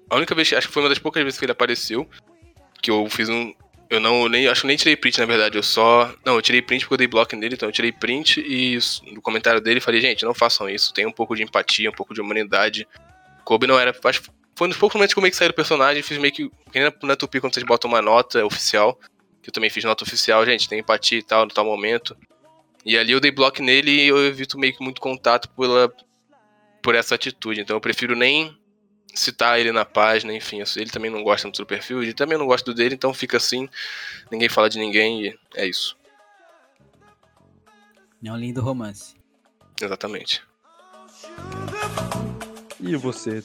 [0.09, 0.53] A única vez.
[0.53, 2.09] Acho que foi uma das poucas vezes que ele apareceu.
[2.83, 3.55] Que eu fiz um.
[3.89, 4.29] Eu não.
[4.29, 5.57] Nem, acho que nem tirei print, na verdade.
[5.57, 6.13] Eu só.
[6.27, 7.55] Não, eu tirei print porque eu dei bloco nele.
[7.55, 8.79] Então eu tirei print e
[9.13, 10.93] no comentário dele falei, gente, não façam isso.
[10.93, 12.89] Tem um pouco de empatia, um pouco de humanidade.
[13.45, 13.95] Kobe não era.
[14.05, 14.23] Acho
[14.61, 16.03] foi um dos poucos momentos que eu meio que saí do personagem.
[16.03, 16.51] Fiz meio que.
[16.71, 19.01] Que nem na, na Tupi quando vocês botam uma nota oficial.
[19.41, 22.15] Que eu também fiz nota oficial, gente, tem empatia e tal, no tal momento.
[22.85, 25.91] E ali eu dei bloco nele e eu evito meio que muito contato pela,
[26.83, 27.63] por essa atitude.
[27.63, 28.55] Então eu prefiro nem
[29.15, 30.63] citar ele na página, enfim.
[30.77, 33.39] Ele também não gosta muito do perfil, ele também não gosta do dele, então fica
[33.39, 33.67] assim.
[34.31, 35.97] Ninguém fala de ninguém e é isso.
[38.23, 39.15] É um lindo romance.
[39.81, 40.43] Exatamente.
[42.79, 43.43] E você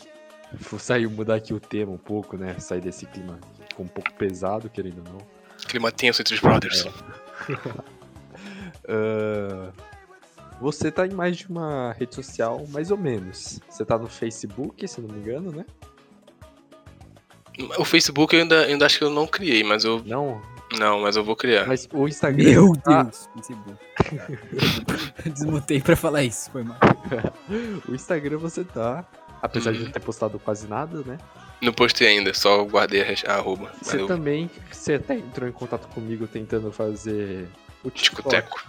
[0.60, 2.58] f- saiu mudar aqui o tema um pouco, né?
[2.60, 3.40] Sair desse clima
[3.80, 5.18] um pouco pesado, querendo ou não.
[5.68, 6.86] Clima tenso entre os brothers.
[8.88, 9.72] Ah,
[10.62, 13.60] você tá em mais de uma rede social, mais ou menos.
[13.70, 15.66] Você tá no Facebook, se não me engano, né?
[17.78, 20.04] O Facebook eu ainda, ainda acho que eu não criei, mas eu.
[20.06, 20.42] Não,
[20.78, 21.66] Não, mas eu vou criar.
[21.68, 22.44] mas o Instagram.
[22.44, 23.80] Meu tá- Deus, Facebook.
[25.34, 26.78] Desmutei pra falar isso, foi mal.
[27.90, 29.06] O Instagram você tá.
[29.46, 31.18] Apesar de não ter postado quase nada, né?
[31.62, 33.72] Não postei ainda, só guardei a, arroba.
[33.82, 34.50] Você eu- também.
[34.72, 37.48] Você até entrou em contato comigo tentando fazer
[37.84, 37.90] o.
[37.90, 38.64] Ticoteco.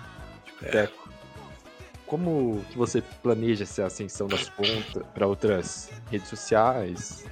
[0.45, 1.07] Ticoteco.
[2.07, 7.25] Como que você planeja essa ascensão das contas para outras redes sociais?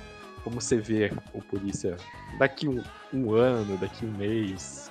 [0.42, 1.96] Como você vê o polícia
[2.38, 2.82] daqui um,
[3.12, 4.90] um ano, daqui um mês?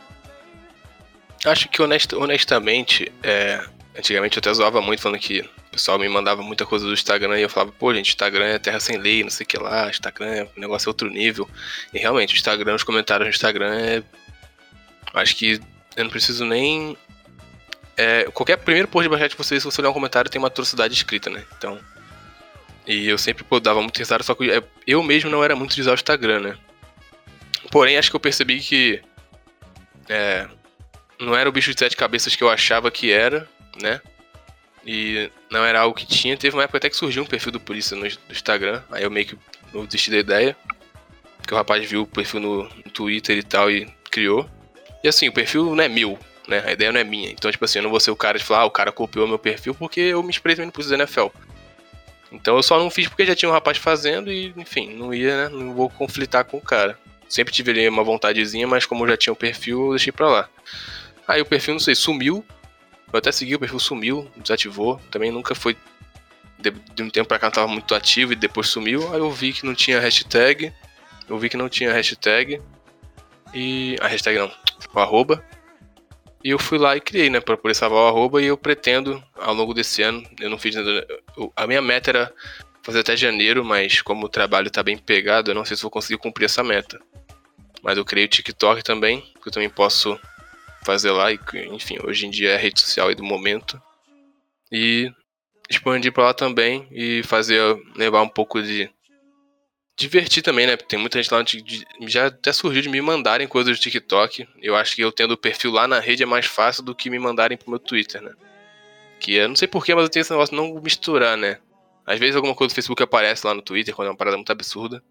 [1.45, 3.62] Acho que honest- honestamente, é,
[3.98, 7.38] antigamente eu até zoava muito falando que o pessoal me mandava muita coisa do Instagram
[7.39, 9.89] e eu falava, pô, gente, Instagram é terra sem lei, não sei o que lá,
[9.89, 11.50] Instagram é um negócio outro nível.
[11.94, 14.04] E realmente, o Instagram, os comentários no Instagram é.
[15.14, 15.62] Acho que
[15.96, 16.98] eu não preciso nem.
[17.96, 20.48] é, qualquer primeiro post de basquete que você, se você ler um comentário, tem uma
[20.48, 21.44] atrocidade escrita, né?
[21.58, 21.80] Então.
[22.86, 25.82] E eu sempre pô, dava muito risada, só que eu mesmo não era muito de
[25.82, 26.58] usar o Instagram, né?
[27.72, 29.02] Porém, acho que eu percebi que.
[30.10, 30.48] É.
[31.20, 33.48] Não era o bicho de sete cabeças que eu achava que era,
[33.82, 34.01] né?
[34.86, 36.38] E não era algo que tinha.
[36.38, 38.82] Teve uma época até que surgiu um perfil do polícia no Instagram.
[38.91, 39.38] Aí eu meio que
[39.74, 40.57] eu desisti da ideia.
[41.38, 44.49] Porque o rapaz viu o perfil no, Twitter e tal e criou.
[45.03, 46.17] E assim, o perfil não é meu,
[46.47, 46.63] né?
[46.65, 47.30] A ideia não é minha.
[47.30, 49.28] Então, tipo assim, eu não vou ser o cara de falar, ah, o cara copiou
[49.28, 51.28] meu perfil porque eu me inspirei também no Pulse da NFL.
[52.32, 55.49] Então eu só não fiz porque já tinha um rapaz fazendo e, enfim, não ia,
[55.49, 55.49] né?
[55.49, 56.97] Não vou conflitar com o cara.
[57.30, 60.28] Sempre tive ali uma vontadezinha, mas como eu já tinha o perfil, eu deixei pra
[60.28, 60.49] lá.
[61.28, 62.43] Aí o perfil, não sei, sumiu.
[63.14, 64.99] Eu até segui, o perfil sumiu, desativou.
[65.11, 65.78] Também nunca foi.
[66.57, 69.14] De, de um tempo pra cá tava muito ativo e depois sumiu.
[69.14, 70.74] Aí eu vi que não tinha hashtag.
[71.30, 72.59] Eu vi que não tinha hashtag.
[73.53, 73.95] E.
[74.01, 74.51] A hashtag não,
[74.93, 75.45] o arroba.
[76.43, 78.41] E eu fui lá e criei, né, pra poder salvar o arroba.
[78.41, 82.34] E eu pretendo, ao longo desse ano, eu não fiz eu- A minha meta era
[82.82, 85.91] fazer até janeiro, mas como o trabalho tá bem pegado, eu não sei se vou
[85.91, 86.99] conseguir cumprir essa meta.
[87.82, 90.20] Mas eu criei o TikTok também, que eu também posso
[90.86, 91.40] fazer lá, e
[91.72, 93.82] enfim, hoje em dia é a rede social aí do momento.
[94.72, 95.12] E
[95.70, 97.62] expandir pra lá também e fazer,
[97.96, 98.90] levar um pouco de.
[99.96, 100.76] Divertir também, né?
[100.76, 104.48] Tem muita gente lá de- já até surgiu de me mandarem coisas do TikTok.
[104.60, 107.12] Eu acho que eu tendo o perfil lá na rede é mais fácil do que
[107.12, 108.34] me mandarem pro meu Twitter, né?
[109.20, 111.60] Que eu não sei porquê, mas eu tenho esse negócio de não misturar, né?
[112.08, 114.52] Às vezes alguma coisa do Facebook aparece lá no Twitter, quando é uma parada muito
[114.52, 115.02] absurda.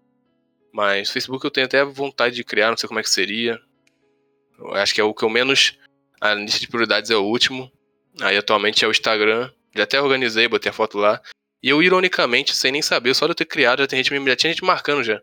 [0.73, 3.59] Mas Facebook eu tenho até vontade de criar, não sei como é que seria.
[4.57, 5.77] Eu acho que é o que eu menos.
[6.21, 7.71] A lista de prioridades é o último.
[8.21, 9.51] Aí atualmente é o Instagram.
[9.75, 11.21] Já até organizei, botei a foto lá.
[11.61, 14.35] E eu, ironicamente, sem nem saber, só de eu ter criado, já, tem gente, já
[14.35, 15.21] tinha gente marcando já.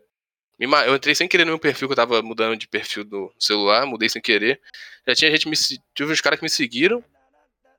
[0.59, 3.85] Eu entrei sem querer no meu perfil, que eu tava mudando de perfil do celular,
[3.85, 4.61] mudei sem querer.
[5.07, 5.55] Já tinha gente me.
[5.95, 7.03] Tive uns caras que me seguiram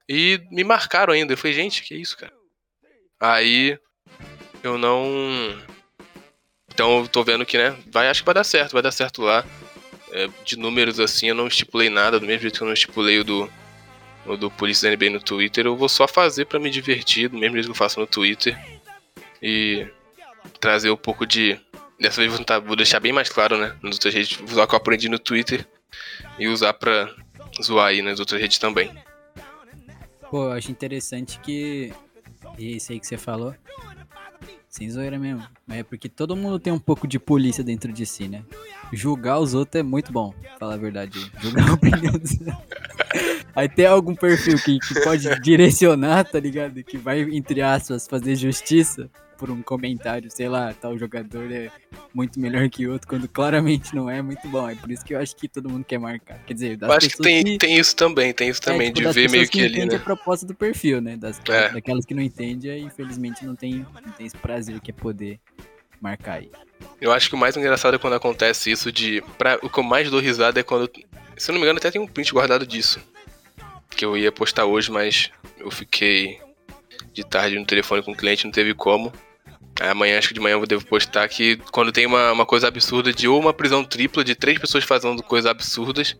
[0.08, 1.32] e me marcaram ainda.
[1.32, 2.32] Eu falei, gente, que isso, cara?
[3.20, 3.78] Aí
[4.64, 5.06] eu não.
[6.72, 7.76] Então eu tô vendo que, né?
[7.86, 9.44] Vai, acho que vai dar certo, vai dar certo lá.
[10.12, 13.18] É, de números assim, eu não estipulei nada, do mesmo jeito que eu não estipulei
[13.18, 13.50] o do,
[14.26, 15.66] o do Polícia NBA no Twitter.
[15.66, 18.58] Eu vou só fazer pra me divertir, do mesmo jeito que eu faço no Twitter.
[19.42, 19.86] E
[20.60, 21.58] trazer um pouco de.
[21.98, 23.76] Dessa vez vou, tentar, vou deixar bem mais claro, né?
[23.82, 25.66] Nas outras redes, vou usar o que eu aprendi no Twitter
[26.38, 27.08] e usar pra
[27.62, 28.92] zoar aí nas outras redes também.
[30.30, 31.92] Pô, eu acho interessante que.
[32.58, 33.54] E isso aí que você falou.
[34.72, 35.46] Sem zoeira mesmo.
[35.66, 38.42] Mas é porque todo mundo tem um pouco de polícia dentro de si, né?
[38.90, 41.30] Julgar os outros é muito bom, falar a verdade.
[41.42, 42.38] Julgar a opinião dos
[43.54, 46.82] Aí tem algum perfil que, que pode direcionar, tá ligado?
[46.82, 51.70] Que vai, entre aspas, fazer justiça por um comentário, sei lá, tal jogador é
[52.14, 54.68] muito melhor que outro, quando claramente não é muito bom.
[54.68, 56.38] É por isso que eu acho que todo mundo quer marcar.
[56.44, 59.08] Quer dizer, das Eu acho que tem, tem isso também, tem isso é, também, tipo,
[59.08, 59.96] de ver meio que, ali, entende né?
[59.96, 61.16] a proposta do perfil, né?
[61.16, 61.70] Das, É.
[61.70, 65.40] Daquelas que não entendem, aí, infelizmente não tem, não tem esse prazer que é poder
[66.00, 66.50] marcar aí.
[67.00, 69.22] Eu acho que o mais engraçado é quando acontece isso de.
[69.38, 70.90] Pra, o que eu mais dou risada é quando.
[71.36, 73.00] Se eu não me engano, até tem um print guardado disso.
[73.90, 76.40] Que eu ia postar hoje, mas eu fiquei
[77.12, 79.12] de tarde no telefone com o cliente, não teve como.
[79.80, 83.12] Amanhã, acho que de manhã eu devo postar que quando tem uma, uma coisa absurda
[83.12, 86.16] de ou uma prisão tripla de três pessoas fazendo coisas absurdas,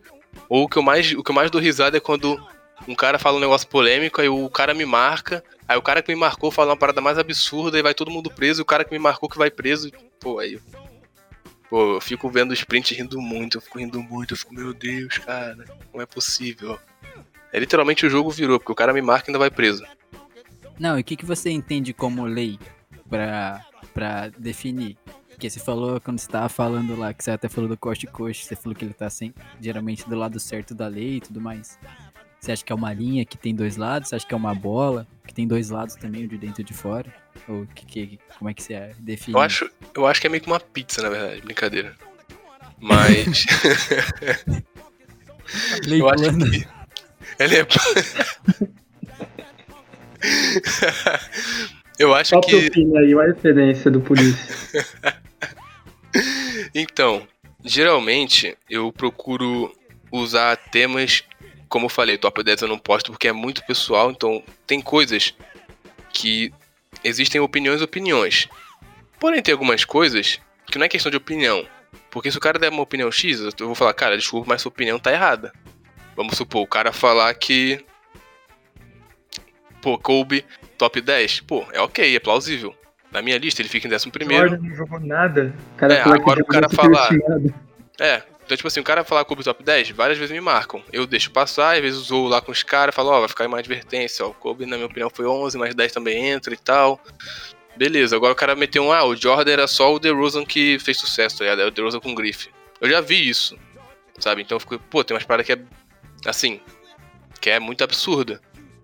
[0.49, 2.41] ou o que eu mais, o que eu mais dou risada é quando
[2.87, 6.13] um cara fala um negócio polêmico, aí o cara me marca, aí o cara que
[6.13, 8.83] me marcou fala uma parada mais absurda e vai todo mundo preso, e o cara
[8.83, 10.59] que me marcou que vai preso, pô, aí.
[11.69, 14.73] Pô, eu fico vendo o sprint rindo muito, eu fico rindo muito, eu fico, meu
[14.73, 16.77] Deus, cara, como é possível?
[17.51, 19.83] É literalmente o jogo virou, porque o cara me marca e ainda vai preso.
[20.79, 22.59] Não, e o que, que você entende como lei
[23.09, 24.97] pra, pra definir?
[25.29, 28.45] Porque você falou, quando você tava falando lá, que você até falou do corte coxa,
[28.45, 31.79] você falou que ele tá sempre, geralmente do lado certo da lei e tudo mais.
[32.39, 34.09] Você acha que é uma linha que tem dois lados?
[34.09, 36.65] Você acha que é uma bola que tem dois lados também, o de dentro e
[36.65, 37.13] de fora?
[37.47, 39.35] Ou que, que, como é que você define?
[39.35, 41.95] Eu acho, eu acho que é meio que uma pizza, na verdade, brincadeira.
[42.79, 43.45] Mas.
[45.87, 46.67] Eu acho que.
[47.39, 47.67] Ele é.
[51.99, 53.13] eu acho Qual que opina aí?
[53.13, 54.55] A referência do polícia.
[56.75, 57.27] Então,
[57.63, 59.71] geralmente eu procuro
[60.11, 61.23] usar temas,
[61.67, 65.35] como eu falei, top 10 eu não posto porque é muito pessoal, então tem coisas
[66.11, 66.53] que
[67.03, 68.47] existem opiniões e opiniões.
[69.19, 71.65] Porém, tem algumas coisas que não é questão de opinião.
[72.09, 74.69] Porque se o cara der uma opinião X, eu vou falar, cara, desculpa, mas sua
[74.69, 75.51] opinião tá errada.
[76.15, 77.83] Vamos supor, o cara falar que.
[79.83, 80.45] Pô, Kobe
[80.77, 81.41] top 10.
[81.41, 82.73] Pô, é ok, é plausível.
[83.11, 84.47] Na minha lista ele fica em décimo primeiro.
[84.47, 85.53] Jordan não jogou nada.
[85.75, 87.09] Cara É, agora o cara falar-.
[87.99, 90.81] É, então, tipo assim, o cara falar Kobe top 10, várias vezes me marcam.
[90.91, 93.59] Eu deixo passar, às vezes usou lá com os caras, falo, ó, vai ficar uma
[93.59, 96.99] advertência, ó, o Kobe, na minha opinião, foi 11, mas 10 também entra e tal.
[97.75, 100.97] Beleza, agora o cara meteu um, ah, o Jordan era só o DeRozan que fez
[100.97, 101.61] sucesso, tá ligado?
[101.61, 102.49] É o DeRozan com grife.
[102.79, 103.57] Eu já vi isso,
[104.17, 104.41] sabe?
[104.41, 105.59] Então eu fico, pô, tem umas paradas que é,
[106.25, 106.59] assim,
[107.41, 108.39] que é muito absurda.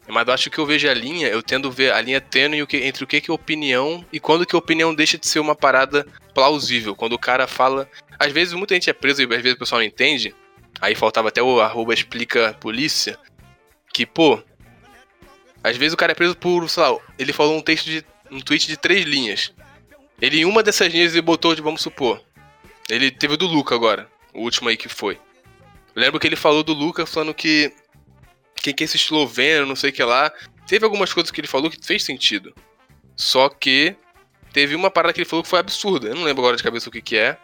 [0.10, 3.04] Mas eu acho que eu vejo a linha, eu tendo ver a linha tênue entre
[3.04, 6.96] o que é opinião e quando que a opinião deixa de ser uma parada plausível.
[6.96, 7.90] Quando o cara fala.
[8.18, 10.36] Às vezes muita gente é preso e às vezes o pessoal não entende.
[10.82, 13.18] Aí faltava até o arroba explica polícia.
[13.94, 14.42] Que, pô.
[15.64, 18.04] Às vezes o cara é preso por, sei lá, ele falou um texto de.
[18.32, 19.54] um tweet de três linhas.
[20.22, 22.22] Ele, em uma dessas linhas, ele botou, de, vamos supor.
[22.90, 24.10] Ele teve o do Luca agora.
[24.34, 25.20] O último aí que foi.
[25.96, 27.72] lembro que ele falou do Luca falando que
[28.62, 30.32] quem que é esse esloveno, não sei o que lá.
[30.68, 32.54] Teve algumas coisas que ele falou que fez sentido.
[33.16, 33.96] Só que
[34.54, 36.08] teve uma parada que ele falou que foi absurda.
[36.08, 37.38] Eu não lembro agora de cabeça o que que é.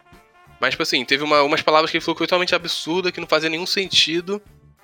[0.60, 3.20] Mas, tipo assim, teve uma, umas palavras que ele falou que foi totalmente absurda, que
[3.20, 4.40] não fazia nenhum sentido.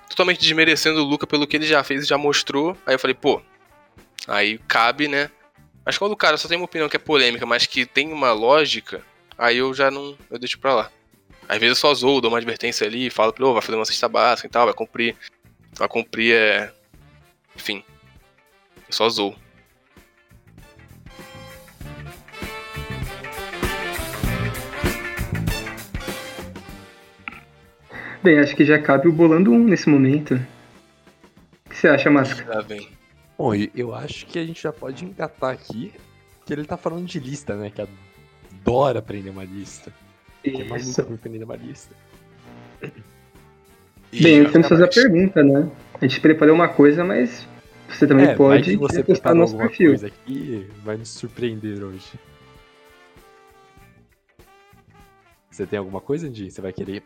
[0.09, 2.77] Totalmente desmerecendo o Luca pelo que ele já fez e já mostrou.
[2.85, 3.41] Aí eu falei, pô,
[4.27, 5.29] aí cabe, né?
[5.85, 8.31] Mas quando o cara só tem uma opinião que é polêmica, mas que tem uma
[8.31, 9.01] lógica,
[9.37, 10.17] aí eu já não.
[10.29, 10.91] Eu deixo pra lá.
[11.47, 14.07] Às vezes eu só zoo, dou uma advertência ali, falo, pô, vai fazer uma cesta
[14.07, 15.15] básica e tal, vai cumprir
[15.75, 16.73] Pra cumprir é.
[17.55, 17.83] Enfim.
[18.87, 19.35] Eu só zoo.
[28.23, 30.35] Bem, acho que já cabe o bolando um nesse momento.
[31.65, 32.53] O que você acha, Máscara?
[32.53, 32.89] Já vem.
[33.37, 35.91] Bom, eu acho que a gente já pode engatar aqui
[36.45, 37.69] que ele tá falando de lista, né?
[37.69, 39.93] Que adora aprender uma lista.
[40.41, 41.95] Que é maluco aprender uma lista.
[44.21, 45.69] Bem, temos que fazer a pergunta, né?
[45.99, 47.47] A gente preparou uma coisa, mas
[47.89, 49.89] você também é, pode você postar no nosso perfil.
[49.89, 52.13] Coisa aqui vai nos surpreender hoje.
[55.49, 56.49] Você tem alguma coisa, Andy?
[56.49, 57.03] Você vai querer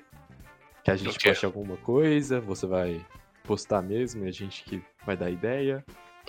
[0.84, 2.40] que a gente poste alguma coisa?
[2.42, 3.06] Você vai
[3.44, 5.84] postar mesmo e a gente que vai dar ideia?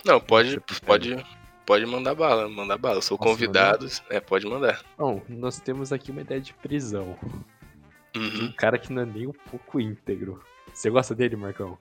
[0.05, 1.25] Não, pode, pode,
[1.65, 2.97] pode mandar bala, mandar bala.
[2.97, 4.03] Eu sou Posso convidado, mandar?
[4.09, 4.81] é, pode mandar.
[4.97, 7.17] Bom, nós temos aqui uma ideia de prisão.
[8.15, 8.45] Uhum.
[8.45, 10.41] Um cara que não é nem um pouco íntegro.
[10.73, 11.77] Você gosta dele, Marcão?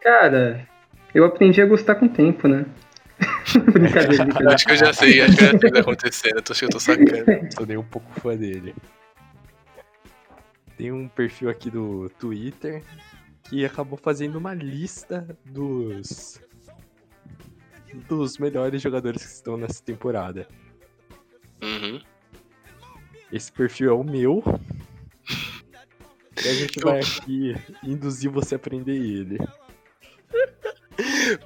[0.00, 0.66] Cara,
[1.14, 2.64] eu aprendi a gostar com o tempo, né?
[3.72, 4.54] brincadeira, brincadeira.
[4.54, 6.36] Acho que eu já sei, acho que já sei o que tá acontecendo.
[6.36, 7.24] Eu tô, eu tô sacando.
[7.54, 8.74] Sou nem um pouco fã dele.
[10.76, 12.82] Tem um perfil aqui do Twitter
[13.44, 16.40] que acabou fazendo uma lista dos
[18.06, 20.46] dos melhores jogadores que estão nessa temporada.
[21.62, 22.00] Uhum.
[23.32, 24.42] Esse perfil é o meu.
[26.44, 29.38] E a gente vai aqui induzir você a aprender ele.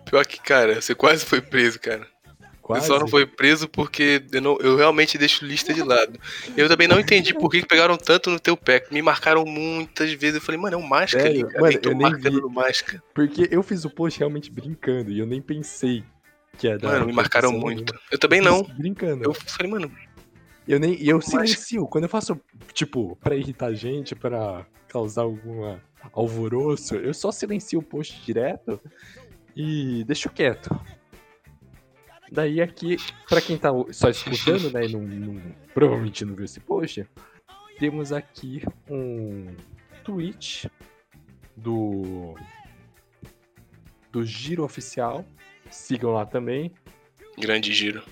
[0.04, 2.06] Pior que, cara, você quase foi preso, cara.
[2.62, 2.86] Quase?
[2.86, 6.18] Você só não foi preso porque eu, não, eu, realmente deixo lista de lado.
[6.56, 8.86] Eu também não entendi por que pegaram tanto no teu pé.
[8.90, 10.36] Me marcaram muitas vezes.
[10.36, 11.60] Eu falei, mano, é um máscara ali, cara.
[11.60, 13.02] Mano, eu marcando no máscara.
[13.12, 16.04] Porque eu fiz o post realmente brincando e eu nem pensei
[16.56, 16.92] que ia dar.
[16.92, 17.92] Mano, me marcaram muito.
[18.10, 18.62] Eu também eu não.
[18.62, 19.24] Brincando.
[19.24, 19.90] Eu falei, mano.
[20.66, 21.02] Eu nem.
[21.02, 21.86] Eu silencio.
[21.86, 22.40] Quando eu faço,
[22.72, 25.82] tipo, pra irritar a gente, pra causar alguma
[26.12, 28.80] alvoroço, eu só silencio o post direto
[29.54, 30.68] e deixo quieto.
[32.30, 32.96] Daí aqui,
[33.28, 37.06] para quem tá só escutando, né, e não, não, provavelmente não viu esse post,
[37.78, 39.54] temos aqui um
[40.02, 40.70] tweet
[41.56, 42.34] do
[44.10, 45.24] do Giro Oficial.
[45.70, 46.72] Sigam lá também.
[47.38, 48.02] Grande Giro.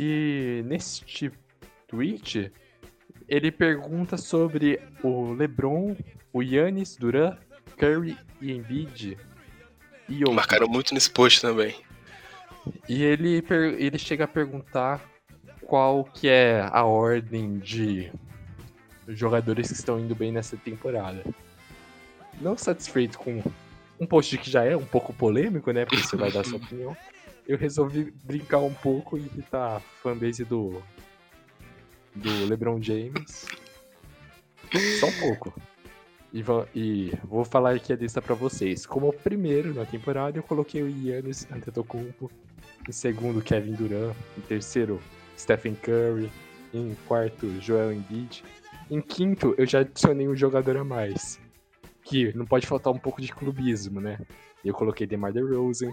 [0.00, 1.32] E neste
[1.88, 2.52] tweet
[3.28, 5.96] ele pergunta sobre o LeBron,
[6.32, 7.36] o Yannis, Duran,
[7.76, 9.18] Curry e Embiid.
[10.08, 11.74] E Marcaram muito nesse post também.
[12.88, 13.44] E ele,
[13.76, 15.04] ele chega a perguntar
[15.62, 18.12] qual que é a ordem de
[19.08, 21.24] jogadores que estão indo bem nessa temporada.
[22.40, 23.42] Não satisfeito com
[23.98, 25.84] um post que já é um pouco polêmico, né?
[25.84, 26.96] Porque você vai dar sua opinião.
[27.48, 30.82] Eu resolvi brincar um pouco e irritar a fanbase do
[32.14, 33.46] do LeBron James.
[35.00, 35.54] Só um pouco.
[36.32, 38.84] E vou, e vou falar aqui a lista para vocês.
[38.84, 42.30] Como primeiro na temporada, eu coloquei o Giannis Antetokounmpo.
[42.86, 44.14] Em segundo, Kevin Durant.
[44.36, 45.00] Em terceiro,
[45.38, 46.30] Stephen Curry.
[46.74, 48.44] Em quarto, Joel Embiid.
[48.90, 51.40] Em quinto, eu já adicionei um jogador a mais.
[52.02, 54.18] Que não pode faltar um pouco de clubismo, né?
[54.64, 55.90] Eu coloquei DeMar DeRozan.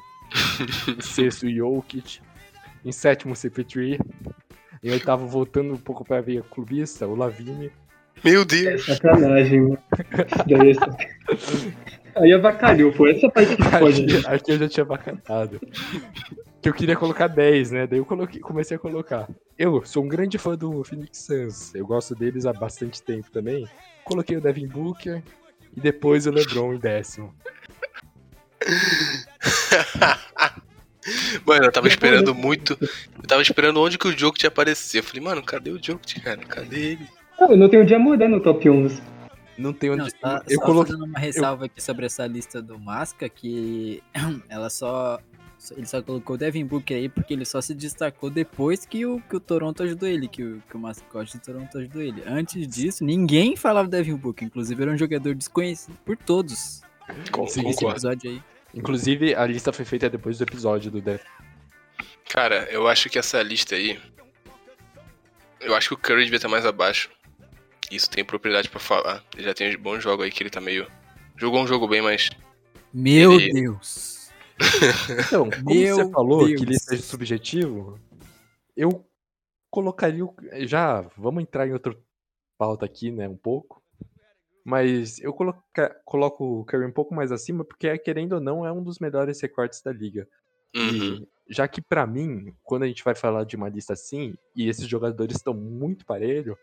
[0.87, 2.19] em sexto, Jokic.
[2.83, 3.99] Em sétimo, CP3.
[4.83, 7.71] Em oitavo, voltando um pouco pra ver clubista, o Lavine.
[8.23, 8.87] Meu Deus!
[8.87, 9.77] É sacanagem, mano.
[12.15, 14.03] Aí avacalhou, foi essa parte que pode.
[14.03, 15.59] Aqui, aqui eu já tinha avacalhado.
[16.61, 17.87] Que eu queria colocar 10, né?
[17.87, 19.27] Daí eu coloquei, comecei a colocar.
[19.57, 21.75] Eu sou um grande fã do Phoenix Suns.
[21.75, 23.67] Eu gosto deles há bastante tempo também.
[24.03, 25.21] Coloquei o Devin Booker
[25.75, 27.33] e depois o LeBron em décimo.
[31.45, 32.77] Mano, eu tava esperando muito.
[32.81, 34.99] Eu tava esperando onde que o jogo tinha aparecer.
[34.99, 36.41] Eu falei, mano, cadê o jogo, cara?
[36.41, 37.07] Cadê ele?
[37.39, 39.01] Ah, eu não tenho de amor no top 11.
[39.57, 39.99] Não tem onde.
[40.01, 40.95] Não, só, eu só coloquei.
[40.95, 44.01] uma ressalva aqui sobre essa lista do Masca, que
[44.49, 45.19] ela só.
[45.77, 49.19] Ele só colocou o Devin Booker aí porque ele só se destacou depois que o,
[49.21, 52.21] que o Toronto ajudou ele, que o, que o mascote do Toronto ajudou ele.
[52.27, 56.81] Antes disso, ninguém falava do Devin Booker, inclusive era um jogador desconhecido por todos.
[57.31, 58.41] Com- Esse episódio aí.
[58.75, 61.23] Inclusive, a lista foi feita depois do episódio do Death.
[62.29, 63.99] Cara, eu acho que essa lista aí.
[65.61, 67.09] Eu acho que o Curry devia estar mais abaixo.
[67.91, 69.23] Isso tem propriedade pra falar.
[69.35, 70.87] Ele já tem uns bons jogos aí que ele tá meio.
[71.37, 72.29] Jogou um jogo bem, mas.
[72.93, 74.13] Meu Ele- Deus!
[75.27, 76.59] Então, como Meu você falou Deus.
[76.59, 77.99] que lista é subjetivo,
[78.75, 79.05] eu
[79.69, 80.23] colocaria.
[80.25, 81.95] o- Já vamos entrar em outra
[82.57, 83.27] pauta aqui, né?
[83.27, 83.83] Um pouco.
[84.65, 88.71] Mas eu coloca, coloco o Curry um pouco mais acima, porque, querendo ou não, é
[88.71, 90.27] um dos melhores recortes da liga.
[90.75, 91.17] Uhum.
[91.17, 94.67] E já que pra mim, quando a gente vai falar de uma lista assim, e
[94.67, 96.57] esses jogadores estão muito parelho,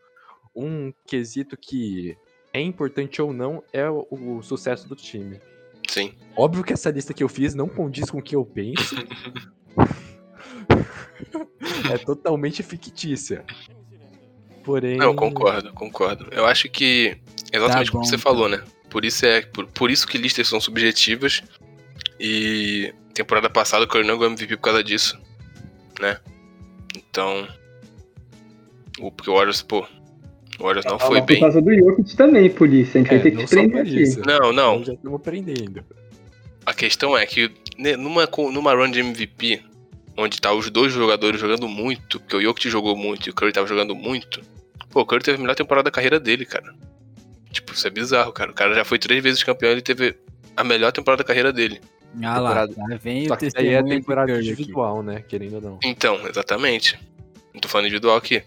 [0.55, 2.19] um quesito que
[2.53, 5.41] é importante ou não é o, o sucesso do time.
[5.89, 6.13] Sim.
[6.37, 8.97] Óbvio que essa lista que eu fiz não condiz com o que eu penso.
[11.93, 13.45] é totalmente fictícia.
[14.65, 14.97] Porém.
[14.97, 16.27] Não, concordo, concordo.
[16.31, 17.17] Eu acho que.
[17.53, 18.23] Exatamente Tá como bom, você tá.
[18.23, 18.63] falou, né?
[18.89, 19.43] Por isso é.
[19.43, 21.43] Por, por isso que listas são subjetivas.
[22.21, 25.19] E temporada passada o Curry não ganhou MVP por causa disso.
[26.01, 26.19] Né?
[26.97, 27.47] Então.
[29.01, 29.87] O, porque o Warriors, pô.
[30.59, 31.37] O Warriors não Ah, foi mas bem.
[31.39, 33.01] Por causa do Jokic também, polícia.
[33.01, 34.03] A gente É, vai ter que prender aqui.
[34.03, 34.21] isso.
[34.25, 34.77] Não, não.
[34.79, 35.85] Nós já estamos aprendendo.
[36.65, 39.63] A questão é que né, numa, numa run de MVP,
[40.17, 43.53] onde tá os dois jogadores jogando muito, porque o Jokic jogou muito e o Curry
[43.53, 44.41] tava jogando muito,
[44.93, 46.73] pô, o Curry teve a melhor temporada da carreira dele, cara.
[47.51, 48.51] Tipo, isso é bizarro, cara.
[48.51, 50.17] O cara já foi três vezes campeão e ele teve
[50.57, 51.81] a melhor temporada da carreira dele.
[52.23, 54.53] Ah lá, Temporada- lá vem Só o que aí é temporada Curry aqui.
[54.53, 55.25] individual, né?
[55.27, 55.79] Querendo ou não.
[55.83, 56.99] Então, exatamente.
[57.55, 58.43] Não tô falando individual aqui.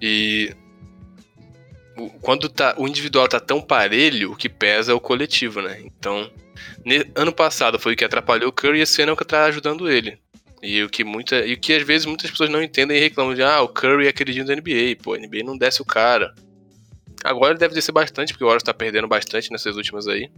[0.00, 0.54] E.
[2.20, 5.80] Quando tá, o individual tá tão parelho, o que pesa é o coletivo, né?
[5.84, 6.30] Então,
[6.84, 9.24] ne- ano passado foi o que atrapalhou o Curry e esse ano é o que
[9.24, 10.16] tá ajudando ele.
[10.62, 13.34] E o que muita, e o que às vezes muitas pessoas não entendem e reclamam
[13.34, 16.34] de ah, o Curry é queridinho da NBA, pô, a NBA não desce o cara.
[17.24, 20.30] Agora ele deve descer bastante, porque o Warriors tá perdendo bastante nessas últimas aí.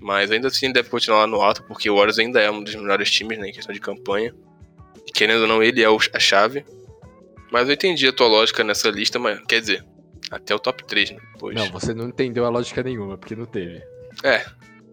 [0.00, 2.74] Mas ainda assim deve continuar lá no alto, porque o Warriors ainda é um dos
[2.74, 4.34] melhores times, né, em questão de campanha.
[5.06, 6.64] E querendo ou não, ele é a chave.
[7.50, 9.84] Mas eu entendi a tua lógica nessa lista, mas quer dizer,
[10.30, 11.18] até o top 3, né?
[11.32, 11.54] Depois.
[11.54, 13.82] Não, você não entendeu a lógica nenhuma, porque não teve.
[14.22, 14.44] É,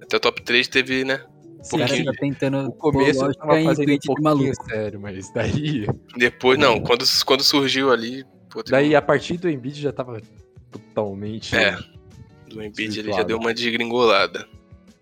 [0.01, 1.21] até o top 3 teve, né?
[1.65, 4.23] Esse cara tá tentando O começo eu lógica tava em fazendo um tweet de pouquinho
[4.23, 4.65] maluco.
[4.69, 5.87] sério, mas daí.
[6.17, 8.23] Depois, não, quando, quando surgiu ali.
[8.49, 10.21] Pô, Daí a partir do Embiid já tava
[10.71, 11.55] totalmente.
[11.55, 11.77] É.
[12.47, 14.47] do Embiid ele já deu uma desgringolada.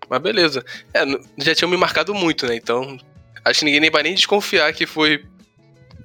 [0.08, 0.64] Mas beleza.
[0.92, 1.04] É,
[1.38, 2.54] já tinham me marcado muito, né?
[2.56, 2.96] Então,
[3.44, 5.24] acho que ninguém nem vai nem desconfiar que foi.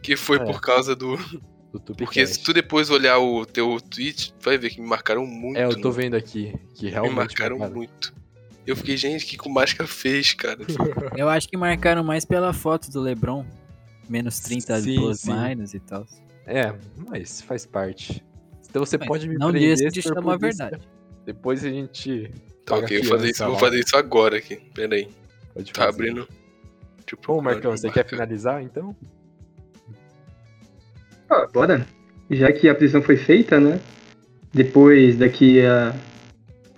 [0.02, 0.46] Que foi É.
[0.46, 1.18] por causa do.
[1.74, 1.96] do.
[1.96, 5.58] Porque se tu depois olhar o teu tweet, vai ver que me marcaram muito.
[5.58, 5.96] É, eu tô né?
[5.98, 7.16] vendo aqui que Me realmente.
[7.16, 7.76] marcaram marcaram.
[7.78, 8.14] muito.
[8.70, 10.60] Eu fiquei, gente, o que o Máscara fez, cara?
[11.18, 13.44] Eu acho que marcaram mais pela foto do LeBron.
[14.08, 15.34] Menos 30 Sim, plus sim.
[15.34, 16.06] minus e tal.
[16.46, 16.74] É,
[17.08, 18.24] mas faz parte.
[18.70, 20.58] Então você Mas pode me não prender disse de se for chamar a por isso.
[20.60, 20.88] verdade.
[21.26, 22.32] Depois a gente
[22.66, 23.60] Tá ok, eu vou fazer, isso, vou lá.
[23.60, 24.56] fazer isso agora aqui.
[24.76, 25.08] Pera aí.
[25.54, 25.96] pode Tá fazer.
[25.96, 26.28] abrindo.
[27.08, 28.96] Tipo, Bom, Marcão, você quer finalizar então?
[31.30, 31.88] Ah, bora.
[32.30, 33.80] Já que a prisão foi feita, né?
[34.54, 35.96] Depois, daqui a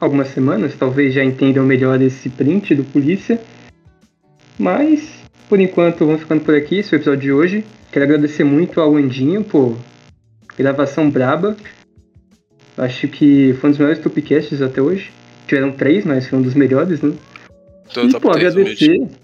[0.02, 3.40] algumas semanas, talvez já entendam melhor esse print do polícia.
[4.58, 7.66] Mas, por enquanto, vamos ficando por aqui, esse é o episódio de hoje.
[7.92, 9.78] Quero agradecer muito ao Andinho por
[10.58, 11.56] gravação braba.
[12.78, 15.12] Acho que foi um dos melhores Tupcasts até hoje.
[15.48, 17.14] Tiveram três, mas foi um dos melhores, né?
[17.94, 18.86] Tô no E, top pô, 3 humilde.
[18.86, 19.18] agradecer.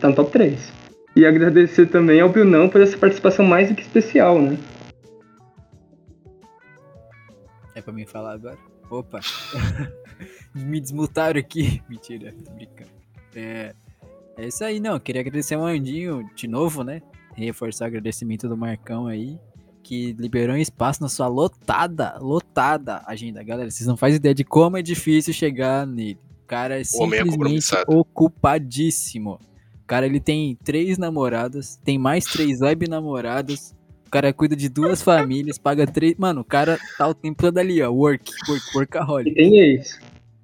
[0.00, 0.72] Tá no top 3.
[1.16, 4.56] E agradecer também ao Brunão por essa participação mais do que especial, né?
[7.74, 8.58] É pra mim falar agora?
[8.90, 9.20] Opa!
[10.54, 11.82] Me desmutaram aqui.
[11.88, 12.90] Mentira, tô brincando.
[13.34, 13.74] É,
[14.36, 14.98] é isso aí, não.
[14.98, 17.02] Queria agradecer ao Andinho de novo, né?
[17.34, 19.38] Reforçar o agradecimento do Marcão aí,
[19.82, 23.42] que liberou um espaço na sua lotada, lotada agenda.
[23.42, 26.18] Galera, vocês não fazem ideia de como é difícil chegar nele.
[26.42, 27.84] O cara é O é simplesmente compromissado.
[27.96, 29.38] ocupadíssimo.
[29.82, 33.74] O cara, ele tem três namoradas, tem mais três web namoradas,
[34.06, 36.14] o cara cuida de duas famílias, paga três.
[36.18, 37.90] Mano, o cara tá o tempo todo ali, ó.
[37.90, 39.34] Work, work, E workaholic.
[39.34, 39.98] tem isso.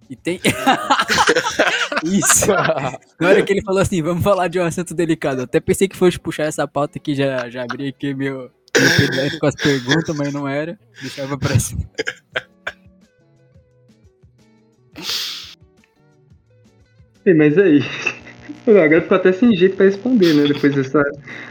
[0.08, 0.40] E tem.
[2.04, 2.46] Isso.
[3.18, 5.40] Na hora que ele falou assim, vamos falar de um assunto delicado.
[5.40, 8.90] Eu até pensei que fosse puxar essa pauta aqui, já, já abri aqui meu, meu
[8.96, 10.78] PDF com as perguntas, mas não era.
[11.00, 11.82] Deixava pra cima.
[17.24, 18.16] Sim, Mas isso.
[18.66, 20.46] Agora ficou até sem jeito pra responder, né?
[20.46, 21.02] Depois dessa,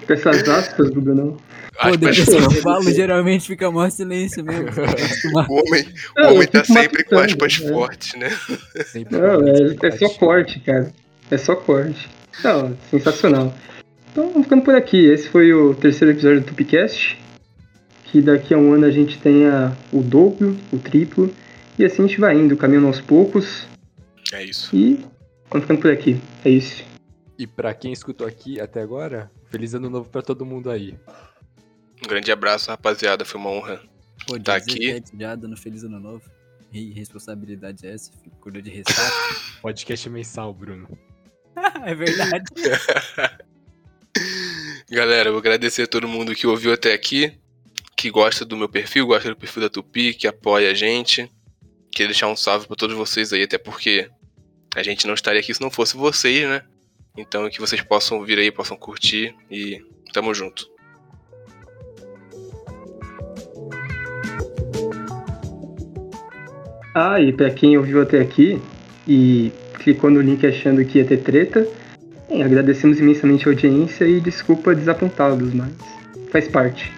[0.08, 1.38] dessas aspas do Brunão.
[1.82, 4.68] Pô, depois que eu falo, geralmente fica maior silêncio mesmo.
[5.50, 5.86] o homem,
[6.18, 7.68] o homem tá sempre com aspas é.
[7.68, 8.30] fortes, né?
[8.86, 10.94] Sempre Não, é, é só corte, cara.
[11.30, 12.10] É só corte.
[12.44, 13.54] Não, sensacional.
[14.12, 15.06] Então, vamos ficando por aqui.
[15.06, 17.18] Esse foi o terceiro episódio do Tupicast.
[18.06, 21.34] Que daqui a um ano a gente tenha o dobro, o triplo.
[21.78, 23.68] E assim a gente vai indo, caminhando aos poucos.
[24.32, 24.74] É isso.
[24.74, 25.04] E
[25.50, 26.18] vamos ficando por aqui.
[26.46, 26.84] É isso.
[27.38, 30.96] E para quem escutou aqui até agora, feliz ano novo para todo mundo aí.
[32.06, 33.26] Um grande abraço, rapaziada.
[33.26, 33.82] Foi uma honra
[34.28, 35.04] Pô, estar aqui.
[35.20, 36.22] Já dando feliz ano novo.
[36.72, 38.12] E responsabilidade é essa?
[38.40, 39.12] Cuida de ressaca.
[39.60, 40.88] Podcast mensal, Bruno.
[41.84, 42.46] é verdade.
[44.88, 47.40] Galera, eu vou agradecer a todo mundo que ouviu até aqui,
[47.98, 51.28] que gosta do meu perfil, gosta do perfil da Tupi, que apoia a gente.
[51.92, 54.08] Queria deixar um salve para todos vocês aí, até porque
[54.76, 56.62] a gente não estaria aqui se não fosse vocês, né?
[57.18, 59.84] Então que vocês possam vir aí, possam curtir e
[60.14, 60.75] tamo junto.
[66.98, 68.58] Ah, e pra quem ouviu até aqui
[69.06, 71.68] e clicou no link achando que ia ter treta,
[72.30, 75.74] bem, agradecemos imensamente a audiência e desculpa desapontá-los, mas
[76.32, 76.90] faz parte.